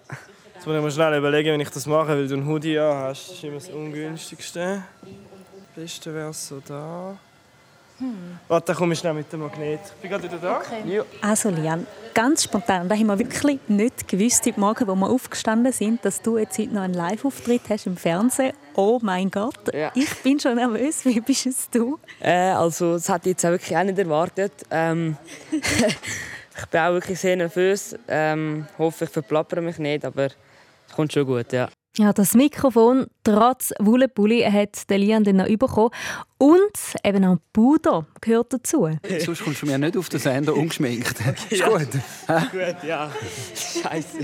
Jetzt 0.55 0.67
muss 0.67 0.75
ich 0.75 0.81
mir 0.81 0.91
schnell 0.91 1.17
überlegen, 1.17 1.53
wenn 1.53 1.61
ich 1.61 1.69
das 1.69 1.85
mache, 1.85 2.09
weil 2.09 2.27
du 2.27 2.33
einen 2.35 2.47
Hoodie 2.47 2.77
an 2.77 2.97
hast. 2.97 3.29
Das 3.29 3.35
ist 3.37 3.43
immer 3.43 3.55
das 3.55 3.69
Ungünstigste. 3.69 4.83
Das 5.01 5.83
Beste 5.83 6.13
wäre 6.13 6.33
so 6.33 6.61
da. 6.67 7.17
Warte, 8.47 8.67
dann 8.67 8.75
komme 8.75 8.93
ich 8.93 8.99
schnell 8.99 9.13
mit 9.13 9.31
dem 9.31 9.41
Magnet. 9.41 9.79
Ich 9.83 10.01
bin 10.01 10.09
gerade 10.09 10.23
wieder 10.23 10.37
da. 10.37 10.61
Ja. 10.85 11.03
Also 11.21 11.49
Lian, 11.49 11.85
ganz 12.13 12.43
spontan, 12.43 12.87
da 12.87 12.95
haben 12.95 13.07
wir 13.07 13.19
wirklich 13.19 13.59
nicht 13.67 14.07
gewusst 14.07 14.45
heute 14.45 14.59
Morgen, 14.59 14.87
wo 14.87 14.95
wir 14.95 15.09
aufgestanden 15.09 15.73
sind, 15.73 16.03
dass 16.05 16.21
du 16.21 16.37
jetzt 16.37 16.57
heute 16.57 16.73
noch 16.73 16.81
einen 16.81 16.93
Live-Auftritt 16.93 17.61
hast 17.69 17.87
im 17.87 17.97
Fernsehen. 17.97 18.53
Oh 18.81 18.97
mein 19.01 19.29
Gott, 19.29 19.73
ich 19.93 20.23
bin 20.23 20.39
schon 20.39 20.55
nervös. 20.55 21.03
Wie 21.03 21.19
bist 21.19 21.47
es 21.47 21.69
du? 21.69 21.99
Äh, 22.21 22.51
also, 22.51 22.93
das 22.93 23.09
hätte 23.09 23.27
ich 23.27 23.33
jetzt 23.33 23.45
auch 23.45 23.49
wirklich 23.49 23.75
auch 23.75 23.83
nicht 23.83 23.99
erwartet. 23.99 24.53
Ähm, 24.71 25.17
ich 25.51 26.65
bin 26.67 26.79
auch 26.79 26.93
wirklich 26.93 27.19
sehr 27.19 27.35
nervös. 27.35 27.93
Ähm, 28.07 28.67
hoffe, 28.77 29.03
ich 29.03 29.11
verplappere 29.11 29.59
mich 29.59 29.79
nicht, 29.79 30.05
aber 30.05 30.27
es 30.27 30.95
kommt 30.95 31.11
schon 31.11 31.25
gut, 31.25 31.51
ja. 31.51 31.67
Ja, 31.99 32.13
das 32.13 32.33
Mikrofon, 32.33 33.07
trotz 33.25 33.73
Wullepulli, 33.77 34.43
hat 34.49 34.89
der 34.89 34.99
Lian 34.99 35.25
dann 35.25 35.35
noch 35.35 35.47
bekommen. 35.47 35.89
Und 36.37 36.71
eben 37.03 37.25
auch 37.25 37.39
Puder 37.51 38.05
gehört 38.21 38.53
dazu. 38.53 38.89
Sonst 39.19 39.43
kommst 39.43 39.63
du 39.63 39.65
mir 39.65 39.77
nicht 39.77 39.97
auf 39.97 40.07
den 40.07 40.21
Sender 40.21 40.55
ungeschminkt. 40.55 41.19
Ist 41.49 41.61
gut. 41.61 41.89
Hä? 42.27 42.39
Gut, 42.53 42.83
ja. 42.87 43.11
Scheiße. 43.53 44.19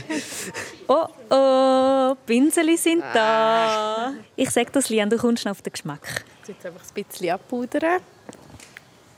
Oh 0.87 1.05
oh, 1.29 2.15
Pinseli 2.25 2.77
sind 2.77 3.03
da. 3.13 4.13
Ich 4.37 4.51
sage 4.51 4.69
das, 4.71 4.87
Lian, 4.87 5.09
du 5.09 5.17
kommst 5.17 5.43
noch 5.43 5.51
auf 5.51 5.61
den 5.61 5.73
Geschmack. 5.73 6.23
Jetzt 6.47 6.65
einfach 6.65 6.79
ein 6.79 7.03
bisschen 7.03 7.31
abpudern. 7.31 7.99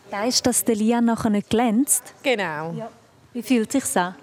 Weißt 0.09 0.39
du, 0.43 0.49
dass 0.49 0.65
der 0.65 0.77
Lian 0.77 1.05
nachher 1.05 1.29
nicht 1.29 1.51
glänzt? 1.51 2.11
Genau. 2.23 2.89
Wie 3.33 3.43
fühlt 3.43 3.71
sich 3.71 3.95
an? 3.95 4.15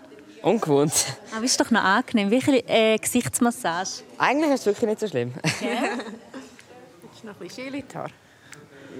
Ungewohnt. 0.44 0.92
Aber 1.34 1.44
ist 1.44 1.58
doch 1.58 1.70
noch 1.70 1.82
angenehm. 1.82 2.30
Wie 2.30 2.42
eine 2.46 2.68
äh, 2.68 2.98
Gesichtsmassage. 2.98 3.88
Eigentlich 4.18 4.52
ist 4.52 4.60
es 4.60 4.66
wirklich 4.66 4.90
nicht 4.90 5.00
so 5.00 5.08
schlimm. 5.08 5.32
Willst 5.42 7.22
du 7.22 7.26
noch 7.26 7.34
ein 7.34 7.38
bisschen 7.38 7.84
Haare? 7.94 8.10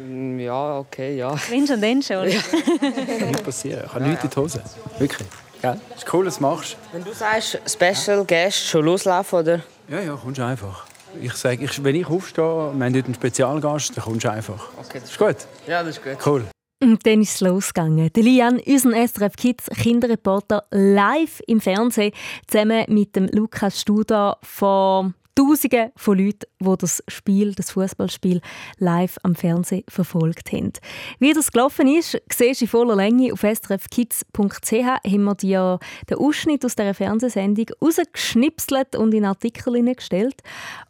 Mm, 0.03 0.39
ja, 0.41 0.79
okay, 0.79 1.17
ja. 1.17 1.37
Wenn 1.51 1.67
schon, 1.67 1.81
dann 1.83 2.03
schon. 2.03 2.31
Kann 2.31 3.29
nicht 3.29 3.45
passieren. 3.45 3.83
Ich 3.85 3.95
habe 3.95 4.05
nichts 4.05 4.25
in 4.25 4.31
die 4.31 4.37
Hose. 4.37 4.63
Wirklich. 4.99 5.29
Gell? 5.61 5.79
Ist 5.95 6.13
cool, 6.15 6.25
dass 6.25 6.39
du 6.39 6.43
machst. 6.43 6.77
Wenn 6.93 7.05
du 7.05 7.13
sagst, 7.13 7.59
Special 7.67 8.25
Guest 8.25 8.67
schon 8.67 8.87
loslaufen, 8.87 9.39
oder? 9.41 9.61
Ja, 9.89 10.01
ja, 10.01 10.17
kommst 10.17 10.39
du 10.39 10.47
einfach. 10.47 10.87
Ich 11.21 11.35
sage, 11.35 11.63
ich, 11.65 11.85
wenn 11.85 11.95
ich 11.95 12.07
aufstehe, 12.07 12.43
wir 12.43 12.85
haben 12.85 12.95
heute 12.95 13.05
einen 13.05 13.15
Spezialgast, 13.15 13.97
dann 13.97 14.05
kommst 14.05 14.25
du 14.25 14.31
einfach. 14.31 14.69
Okay, 14.79 15.01
das 15.01 15.11
Ist 15.11 15.19
gut? 15.19 15.37
Ja, 15.67 15.83
das 15.83 15.99
ist 15.99 16.03
gut. 16.03 16.27
Cool. 16.27 16.45
Und 16.85 17.07
dann 17.07 17.23
ist 17.23 17.37
es 17.37 17.41
losgegangen. 17.41 18.13
Der 18.13 18.23
Lian, 18.23 18.61
unser 18.61 19.09
SRF 19.09 19.37
Kids 19.37 19.71
Kinderreporter, 19.71 20.65
live 20.71 21.41
im 21.47 21.59
Fernsehen, 21.63 22.13
zusammen 22.47 22.85
mit 22.89 23.17
dem 23.17 23.27
Lukas 23.29 23.81
Studer 23.81 24.37
vor 24.43 25.15
Tausenden 25.35 25.93
von 25.97 26.19
Leuten, 26.19 26.45
die 26.61 26.77
das 26.79 27.03
Spiel, 27.09 27.55
das 27.55 27.71
Fußballspiel 27.71 28.43
live 28.79 29.17
am 29.23 29.35
Fernsehen 29.35 29.83
verfolgt 29.89 30.53
haben. 30.53 30.75
Wie 31.19 31.33
das 31.33 31.51
gelaufen 31.51 31.89
ist, 31.89 32.21
siehst 32.31 32.61
du 32.61 32.67
in 32.67 32.69
voller 32.69 32.97
Länge 32.97 33.33
auf 33.33 33.41
srfkids.ch. 33.41 34.73
haben 34.73 35.25
wir 35.25 35.35
dir 35.35 35.79
den 36.11 36.19
Ausschnitt 36.19 36.67
aus 36.67 36.77
dieser 36.77 36.93
Fernsehsendung 36.93 37.67
rausgeschnipselt 37.81 38.95
und 38.95 39.15
in 39.15 39.25
Artikel 39.25 39.75
hineingestellt. 39.75 40.43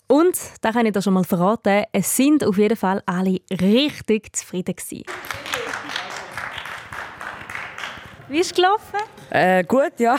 Und, 0.09 0.37
da 0.61 0.73
kann 0.73 0.87
ich 0.87 0.93
dir 0.93 1.03
schon 1.03 1.15
mal 1.15 1.25
verraten, 1.25 1.85
es 1.93 2.17
sind 2.17 2.43
auf 2.43 2.59
jeden 2.59 2.77
Fall 2.77 3.01
alle 3.07 3.41
richtig 3.51 4.37
zufrieden 4.37 4.75
gewesen. 4.75 5.05
Wie 8.29 8.39
ist 8.39 8.47
es 8.47 8.55
gelaufen? 8.55 8.99
Äh, 9.31 9.65
gut, 9.65 9.93
ja. 9.99 10.17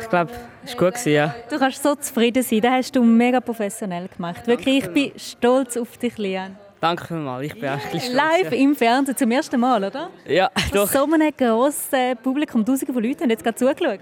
Ich 0.00 0.08
glaube, 0.08 0.32
es 0.64 0.72
war 0.72 0.78
gut. 0.78 0.94
Gewesen, 0.94 1.12
ja. 1.12 1.34
Du 1.48 1.58
kannst 1.58 1.82
so 1.82 1.94
zufrieden 1.94 2.42
sein. 2.42 2.60
Das 2.60 2.72
hast 2.72 2.96
du 2.96 3.02
mega 3.04 3.40
professionell 3.40 4.08
gemacht. 4.08 4.46
Wirklich, 4.46 4.84
ich 4.84 4.90
bin 4.90 5.12
stolz 5.16 5.76
auf 5.76 5.96
dich, 5.96 6.18
Lian. 6.18 6.56
Danke 6.80 7.06
vielmals. 7.06 7.46
Ich 7.46 7.54
bin 7.54 7.68
auch 7.68 7.72
ein 7.72 7.78
bisschen 7.78 8.00
stolz, 8.00 8.14
Live 8.14 8.52
ja. 8.52 8.58
im 8.58 8.74
Fernsehen 8.74 9.16
zum 9.16 9.30
ersten 9.30 9.60
Mal, 9.60 9.82
oder? 9.84 10.10
Ja, 10.26 10.50
doch. 10.72 10.90
so 10.90 11.04
einem 11.04 11.30
grossen 11.36 12.16
Publikum, 12.22 12.64
tausende 12.64 12.92
von 12.92 13.02
Leuten 13.02 13.22
haben 13.22 13.30
jetzt 13.30 13.44
gerade 13.44 13.56
zugeschaut. 13.56 14.00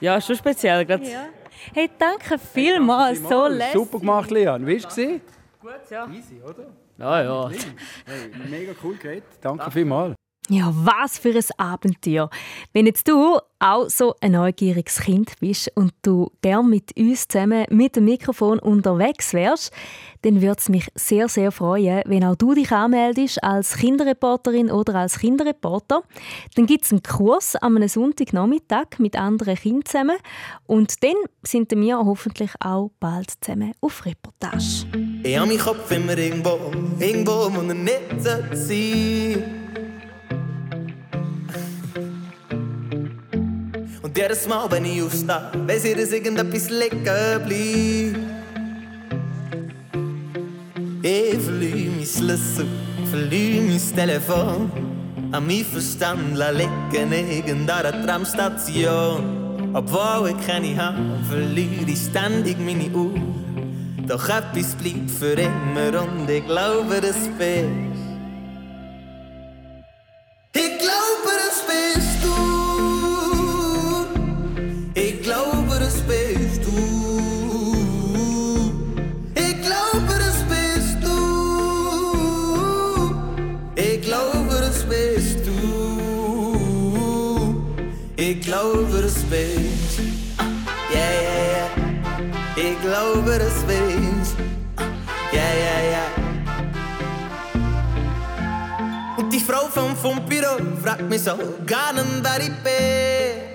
Ja, 0.00 0.20
schon 0.20 0.36
speziell. 0.36 0.84
Grad. 0.84 1.06
Ja. 1.06 1.26
Hey, 1.72 1.88
danke 1.96 2.38
vielmals. 2.38 3.20
So 3.20 3.46
lässig. 3.46 3.72
Super 3.74 4.00
gemacht, 4.00 4.30
Leon. 4.30 4.66
Wie 4.66 4.82
war 4.82 4.90
es? 4.90 4.96
Gut, 4.96 5.20
ja. 5.88 6.06
Easy, 6.06 6.40
oder? 6.44 6.66
Ja, 6.98 7.22
ja. 7.22 7.50
Hey, 7.50 8.48
mega 8.50 8.72
cool 8.82 8.96
geredet. 8.96 9.24
Danke 9.40 9.70
vielmals. 9.70 10.14
Ja, 10.48 10.72
was 10.74 11.18
für 11.18 11.30
ein 11.30 11.44
Abenteuer. 11.56 12.28
Wenn 12.72 12.86
jetzt 12.86 13.06
du 13.06 13.38
auch 13.60 13.88
so 13.88 14.16
ein 14.20 14.32
neugieriges 14.32 14.98
Kind 14.98 15.30
bist 15.38 15.70
und 15.76 15.92
du 16.02 16.32
gern 16.42 16.68
mit 16.68 16.96
uns 16.96 17.28
zusammen 17.28 17.64
mit 17.70 17.94
dem 17.94 18.06
Mikrofon 18.06 18.58
unterwegs 18.58 19.34
wärst, 19.34 19.72
dann 20.22 20.42
würde 20.42 20.56
es 20.58 20.68
mich 20.68 20.88
sehr, 20.96 21.28
sehr 21.28 21.52
freuen, 21.52 22.02
wenn 22.06 22.24
auch 22.24 22.34
du 22.34 22.54
dich 22.54 22.72
anmeldest 22.72 23.42
als 23.44 23.76
Kinderreporterin 23.76 24.68
oder 24.68 24.96
als 24.96 25.20
Kinderreporter. 25.20 26.02
Dann 26.56 26.66
gibt 26.66 26.86
es 26.86 26.90
einen 26.90 27.04
Kurs 27.04 27.54
am 27.54 27.86
Sonntagnachmittag 27.86 28.98
mit 28.98 29.14
anderen 29.14 29.54
Kindern 29.54 29.84
zusammen 29.84 30.16
und 30.66 31.04
dann 31.04 31.14
sind 31.44 31.70
wir 31.70 31.98
hoffentlich 31.98 32.50
auch 32.58 32.90
bald 32.98 33.30
zusammen 33.40 33.74
auf 33.80 34.04
Reportage. 34.04 34.86
Ich 35.22 35.38
habe 35.38 35.46
meinen 35.46 35.58
Kopf 35.60 35.88
immer 35.92 36.18
irgendwo, 36.18 36.58
irgendwo, 36.98 37.48
wo 37.54 37.60
er 37.60 37.74
nicht 37.74 38.00
sollte 38.18 39.61
sein. 44.22 44.30
Und 44.30 44.30
jedes 44.30 44.48
Mal, 44.48 44.70
wenn 44.70 44.84
ich 44.84 45.02
aufstehe, 45.02 45.50
weiss 45.66 45.84
ich, 45.84 45.96
dass 45.96 46.12
irgendetwas 46.12 46.70
liegen 46.70 47.02
bleibt. 47.02 47.50
Ich 51.02 51.38
verliere 51.40 51.90
mein 51.96 52.06
Schlüssel, 52.06 52.66
verliere 53.10 53.62
mein 53.62 53.96
Telefon. 53.96 54.70
An 55.32 55.46
mein 55.46 55.64
Verstand 55.64 56.36
liegen 56.36 57.12
irgendeiner 57.12 58.04
Tramstation. 58.04 59.70
Obwohl 59.74 60.30
ich 60.30 60.46
keine 60.46 60.76
habe, 60.76 60.98
verliere 61.28 61.86
ich 61.90 61.98
ständig 61.98 62.58
meine 62.58 62.90
Uhr. 62.90 63.14
Doch 64.06 64.28
etwas 64.28 64.74
bleibt 64.74 65.10
für 65.10 65.32
immer 65.32 66.02
und 66.02 66.28
ich 66.28 66.44
glaube, 66.44 67.00
das 67.00 67.16
bist. 67.38 67.91
Büro 100.02 100.58
fragt 100.82 101.08
mich 101.08 101.22
so 101.22 101.32
gar 101.64 101.92
nicht, 101.92 102.06
wer 102.22 102.40
ich 102.40 102.52
bin. 102.64 103.52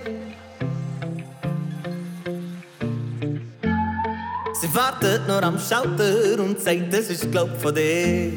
Sie 4.60 4.74
wartet 4.74 5.28
nur 5.28 5.44
am 5.44 5.60
Schalter 5.60 6.42
und 6.42 6.60
sagt, 6.60 6.94
das 6.94 7.10
ist 7.10 7.30
glaub 7.32 7.50
von 7.62 7.76
dir. 7.76 8.32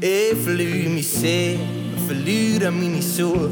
Ich 0.00 0.38
verliere 0.44 0.90
mich 0.90 1.08
sehr, 1.08 1.56
verliere 2.06 2.70
meine 2.70 3.00
Schuhe. 3.02 3.50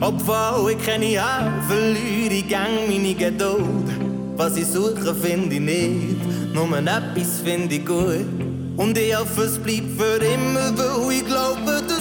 Obwohl 0.00 0.72
ich 0.72 0.86
keine 0.86 1.18
habe, 1.18 1.62
verliere 1.66 2.34
ich 2.34 2.48
gang 2.48 2.88
meine 2.88 3.14
Geduld. 3.14 3.88
Was 4.36 4.56
ich 4.56 4.66
suche, 4.66 5.14
finde 5.14 5.54
ich 5.54 5.60
nicht, 5.60 6.54
nur 6.54 6.76
etwas 6.76 7.40
finde 7.42 7.74
ich 7.74 7.86
gut. 7.86 8.49
Und 8.80 8.96
hoffe, 9.14 9.42
es 9.42 9.58
bleibt 9.58 10.00
für 10.00 10.24
immer, 10.24 10.72
weil 10.74 11.18
ich 11.18 11.26
glaube, 11.26 11.82
das 11.86 11.99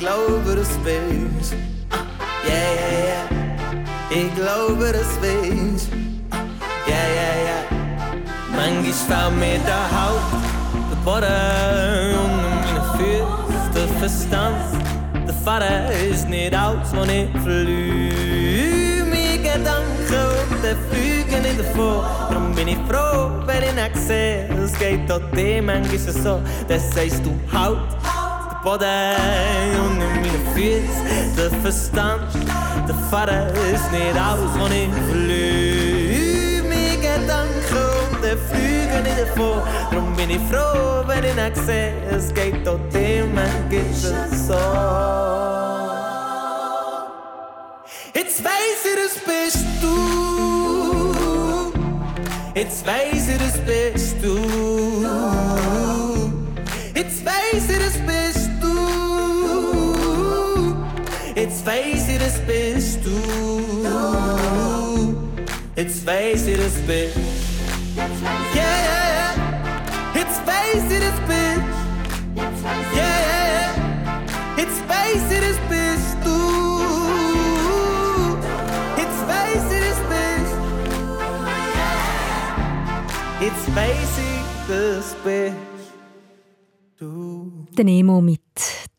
glaube, 0.00 0.56
das 0.56 0.70
bist. 0.78 1.52
Yeah, 2.42 2.56
yeah, 2.80 3.04
yeah. 3.04 3.28
Ich 4.10 4.34
glaube, 4.34 4.92
das 4.92 5.12
bist. 5.20 5.88
Yeah, 6.88 7.06
yeah, 7.14 7.36
yeah. 7.44 7.62
Manchmal 8.56 8.92
fällt 8.92 9.38
mir 9.38 9.58
der 9.66 9.84
Haut, 9.94 10.26
der 10.90 10.98
Boden 11.04 12.16
unter 12.24 12.50
meine 12.64 12.82
Füße, 12.96 13.70
der 13.74 13.88
Verstand. 14.00 15.26
Der 15.26 15.34
Vater 15.34 15.92
ist 16.10 16.28
nicht 16.28 16.54
aus, 16.54 16.88
wo 16.94 17.02
ich 17.02 17.30
verliere. 17.42 19.04
Meine 19.04 19.38
Gedanken 19.38 20.22
und 20.50 20.64
der 20.64 20.76
fliegen 20.88 21.42
nicht 21.42 21.60
davon. 21.60 22.04
Darum 22.30 22.54
bin 22.54 22.68
ich 22.68 22.78
froh, 22.88 23.32
wenn 23.44 23.62
ich 23.62 23.74
nicht 23.74 23.96
sehe. 23.96 24.48
Es 24.64 24.78
geht 24.78 25.12
auch 25.12 25.20
dir 25.36 25.62
manchmal 25.62 25.98
so, 25.98 26.40
das 26.68 26.90
sagst 26.94 27.22
du 27.24 27.32
halt. 27.52 27.99
Boden 28.62 29.16
unter 29.80 30.06
meine 30.16 30.40
Füße, 30.54 31.00
der 31.34 31.50
Verstand. 31.62 32.28
Der 32.86 32.94
Vater 33.10 33.46
ist 33.72 33.90
nicht 33.90 34.16
aus, 34.18 34.50
wo 34.58 34.66
ich 34.66 34.90
verliere. 35.08 36.62
Meine 36.68 36.96
Gedanken 36.98 37.84
und 38.12 38.22
der 38.22 38.36
fliegen 38.36 39.02
nicht 39.02 39.18
davon. 39.18 39.62
Darum 39.90 40.14
bin 40.14 40.30
ich 40.30 40.42
froh, 40.50 41.02
wenn 41.06 41.22
nicht 41.22 41.56
sehe. 41.64 41.94
Es 42.10 42.34
geht 42.34 42.68
auch 42.68 42.78
dir 42.92 43.24
manchmal 43.24 44.28
so. 44.30 44.54
Jetzt 48.12 48.44
weiß 48.44 48.84
ich, 48.84 48.96
das 49.02 49.14
bist 49.24 49.64
du. 49.80 49.94
Jetzt 52.54 52.86
weiß 52.86 53.28
ich, 53.28 53.38
das 53.38 53.56
bist 53.64 54.16
du. 54.22 54.36
Jetzt 56.94 57.24
weiß 57.24 57.64
ich, 57.70 57.79
weiß 66.10 66.46
ich, 66.48 66.56
das 66.56 66.74
bist 66.86 67.16
Yeah, 67.96 68.08
yeah, 68.54 69.00
yeah. 69.06 69.34
Jetzt 70.14 70.38
weiß 70.46 70.84
ich, 70.90 71.00
das 71.06 71.18
bist 71.28 71.62
Yeah, 72.36 72.50
yeah, 72.94 73.10
yeah. 73.46 74.22
Jetzt 74.56 74.80
weiß 74.88 75.26
ich, 75.30 75.40
das 75.40 75.58
bist 75.68 76.16
du. 76.24 76.36
Jetzt 79.00 79.20
weiß 79.32 79.66
ich, 79.76 79.82
das 79.88 80.00
bist 80.10 80.54
Jetzt 83.40 83.66
weiß 83.76 84.12
ich, 84.18 84.42
das 84.68 85.16
bist 85.24 85.56
du. 86.98 87.66
Der 87.76 87.84
Nemo 87.84 88.20
mit 88.20 88.40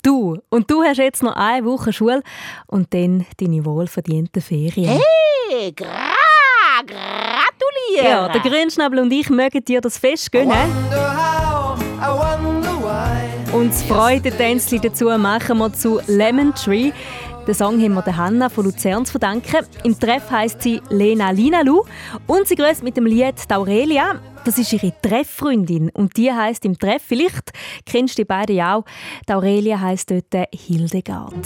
«Du». 0.01 0.38
Und 0.49 0.72
du 0.72 0.82
hast 0.84 0.97
jetzt 0.97 1.24
noch 1.24 1.36
eine 1.36 1.66
Woche 1.66 1.93
Schule 1.93 2.24
und 2.68 2.93
dann 2.93 3.26
deine 3.38 3.64
wohlverdienten 3.66 4.41
Ferien. 4.41 4.99
Hey, 5.51 5.72
gra, 5.74 6.16
gratuliere! 6.86 8.10
Ja, 8.10 8.30
der 8.30 8.42
Grünschnabel 8.42 9.00
und 9.00 9.12
ich 9.12 9.30
mögen 9.30 9.64
dir 9.64 9.82
das 9.82 9.98
Fest 9.98 10.32
gönnen. 10.32 10.52
Und 13.54 13.70
das 13.70 13.84
Freudentänzli 13.84 14.80
dazu 14.80 15.06
machen 15.18 15.58
wir 15.58 15.74
zu 15.74 16.00
«Lemon 16.08 16.54
Tree». 16.56 16.92
Den 17.48 17.56
Song 17.56 17.82
haben 17.82 17.96
wir 17.96 18.04
der 18.04 18.18
Hanna 18.18 18.50
von 18.50 18.66
Luzern 18.66 19.04
zu 19.04 19.14
verdanken. 19.14 19.66
Im 19.84 20.00
Treff 20.00 20.30
heisst 20.30 20.62
sie 20.62 20.80
Lena 20.90 21.32
Linalu 21.32 21.84
und 22.28 22.48
sie 22.48 22.56
grüßt 22.56 22.84
mit 22.84 22.98
dem 22.98 23.08
Lied 23.08 23.36
Aurelia. 23.52 24.20
Das 24.46 24.58
ist 24.58 24.72
ihre 24.74 24.94
Trefffreundin 25.02 25.90
und 25.90 26.18
die 26.18 26.32
heißt 26.32 26.66
im 26.66 26.78
Treff, 26.78 27.04
vielleicht 27.06 27.52
kennst 27.86 28.18
du 28.18 28.22
die 28.22 28.26
beiden 28.26 28.56
ja 28.56 28.76
auch, 28.76 28.86
die 29.28 29.34
Aurelia 29.34 29.80
heisst 29.80 30.12
dort 30.12 30.48
Hildegard. 30.54 31.46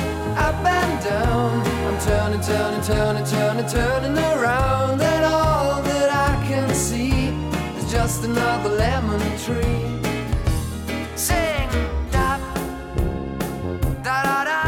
up 0.37 0.55
and 0.65 1.03
down. 1.03 1.61
I'm 1.87 1.99
turning, 1.99 2.41
turning, 2.41 2.81
turning, 2.81 3.25
turning, 3.25 3.67
turning 3.67 4.17
around, 4.17 5.01
and 5.01 5.25
all 5.25 5.81
that 5.81 6.09
I 6.29 6.47
can 6.47 6.73
see 6.73 7.29
is 7.77 7.91
just 7.91 8.23
another 8.23 8.69
lemon 8.69 9.21
tree. 9.37 9.99
Sing 11.15 11.69
da 12.11 12.37
da 14.03 14.23
da 14.23 14.43
da. 14.45 14.61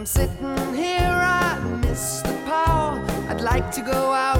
I'm 0.00 0.06
sitting 0.06 0.56
here, 0.74 1.12
I 1.12 1.58
miss 1.82 2.22
the 2.22 2.32
power. 2.46 3.04
I'd 3.28 3.42
like 3.42 3.70
to 3.72 3.82
go 3.82 4.14
out, 4.14 4.39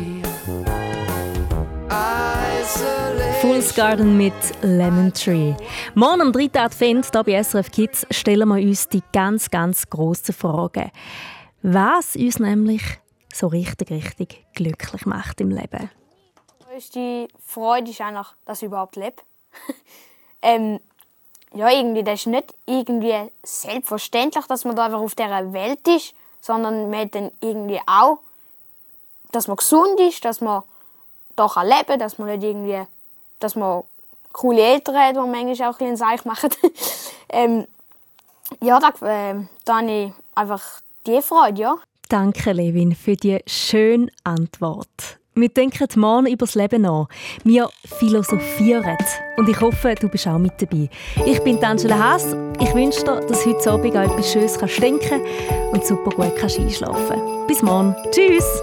Fool's 3.41 3.75
Garden 3.75 4.17
mit 4.17 4.33
Lemon 4.61 5.13
Tree. 5.13 5.53
Morgen 5.95 6.21
am 6.21 6.31
3. 6.31 6.51
Advent 6.53 7.09
hier 7.11 7.23
bei 7.23 7.43
SRF 7.43 7.71
Kids 7.71 8.07
stellen 8.11 8.47
wir 8.47 8.55
uns 8.55 8.87
die 8.87 9.03
ganz, 9.11 9.49
ganz 9.49 9.89
grossen 9.89 10.33
Fragen. 10.33 10.91
Was 11.63 12.15
uns 12.15 12.39
nämlich 12.39 12.81
so 13.33 13.47
richtig, 13.47 13.89
richtig 13.89 14.45
glücklich 14.53 15.05
macht 15.05 15.41
im 15.41 15.49
Leben. 15.49 15.89
Die 16.95 17.27
Freude 17.45 17.91
ist 17.91 18.01
eigentlich, 18.01 18.27
dass 18.45 18.61
ich 18.61 18.67
überhaupt 18.67 18.95
lebe. 18.95 19.21
ähm, 20.41 20.79
ja, 21.53 21.69
irgendwie, 21.69 22.03
das 22.03 22.21
ist 22.21 22.27
nicht 22.27 22.53
irgendwie 22.65 23.31
selbstverständlich, 23.43 24.45
dass 24.45 24.65
man 24.65 24.75
da 24.75 24.85
einfach 24.85 24.99
auf 24.99 25.15
dieser 25.15 25.51
Welt 25.51 25.87
ist, 25.87 26.13
sondern 26.39 26.89
man 26.89 27.01
hat 27.01 27.15
dann 27.15 27.31
irgendwie 27.41 27.79
auch, 27.85 28.19
dass 29.31 29.47
man 29.47 29.57
gesund 29.57 29.99
ist, 29.99 30.23
dass 30.23 30.41
man 30.41 30.63
da 31.41 31.47
kann 31.47 31.67
leben 31.67 31.85
kann, 31.87 31.99
dass 31.99 32.17
man 32.17 32.27
nicht 32.29 32.43
irgendwie, 32.43 32.81
dass 33.39 33.55
man 33.55 33.83
coole 34.31 34.61
Eltern 34.61 34.95
hat, 34.95 35.15
die 35.15 35.19
manchmal 35.19 35.69
auch 35.69 35.73
ein 35.73 35.77
bisschen 35.77 35.97
Seich 35.97 36.25
machen. 36.25 36.49
ähm, 37.29 37.67
ja, 38.61 38.79
da, 38.79 38.89
äh, 39.07 39.35
da 39.65 39.77
habe 39.77 39.91
ich 39.91 40.13
einfach 40.35 40.61
die 41.05 41.21
Freude, 41.21 41.61
ja. 41.61 41.75
Danke, 42.09 42.51
Levin, 42.51 42.95
für 42.95 43.15
die 43.15 43.39
schöne 43.47 44.09
Antwort. 44.23 45.17
Wir 45.33 45.47
denken 45.47 45.87
morgen 45.95 46.27
über 46.27 46.45
das 46.45 46.55
Leben 46.55 46.81
nach. 46.81 47.07
Wir 47.45 47.69
philosophieren. 47.85 48.97
Und 49.37 49.47
ich 49.47 49.61
hoffe, 49.61 49.95
du 49.95 50.09
bist 50.09 50.27
auch 50.27 50.37
mit 50.37 50.61
dabei. 50.61 50.89
Ich 51.25 51.41
bin 51.41 51.63
Angela 51.63 51.97
Haas. 51.97 52.35
Ich 52.59 52.73
wünsche 52.75 53.05
dir, 53.05 53.21
dass 53.21 53.45
heute 53.45 53.71
Abend 53.71 53.95
an 53.95 54.11
etwas 54.11 54.29
Schönes 54.29 54.59
kannst 54.59 54.81
denken 54.81 55.21
und 55.71 55.85
super 55.85 56.11
gut 56.11 56.35
kannst 56.35 56.59
einschlafen 56.59 57.47
Bis 57.47 57.61
morgen. 57.61 57.95
Tschüss! 58.11 58.61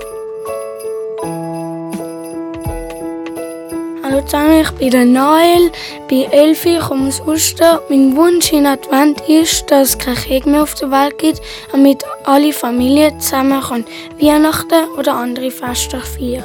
Hallo 4.18 4.26
zusammen, 4.26 4.62
ich 4.62 4.70
bin 4.72 4.90
der 4.90 5.04
Noel, 5.04 5.70
bin 6.08 6.32
elf, 6.32 6.66
ich 6.66 6.80
komme 6.80 7.06
aus 7.06 7.20
Uster. 7.20 7.80
Mein 7.88 8.16
Wunsch 8.16 8.52
in 8.52 8.66
Advent 8.66 9.20
ist, 9.28 9.70
dass 9.70 9.90
es 9.90 9.98
keinen 9.98 10.16
Krieg 10.16 10.44
mehr 10.44 10.64
auf 10.64 10.74
der 10.74 10.90
Welt 10.90 11.16
gibt, 11.18 11.40
damit 11.70 12.02
alle 12.24 12.52
Familien 12.52 13.20
zusammen 13.20 13.62
können 13.62 13.86
Weihnachten 14.18 14.88
oder 14.98 15.14
andere 15.14 15.52
Feste 15.52 16.00
feiern 16.00 16.42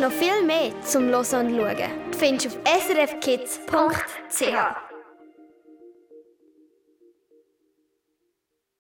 Noch 0.00 0.10
viel 0.10 0.44
mehr 0.44 0.72
zum 0.84 1.04
Hören 1.04 1.46
und 1.46 1.56
Schauen 1.56 1.90
findest 2.18 2.46
du 2.46 2.48
auf 2.48 2.82
srfkids.ch. 2.88 4.83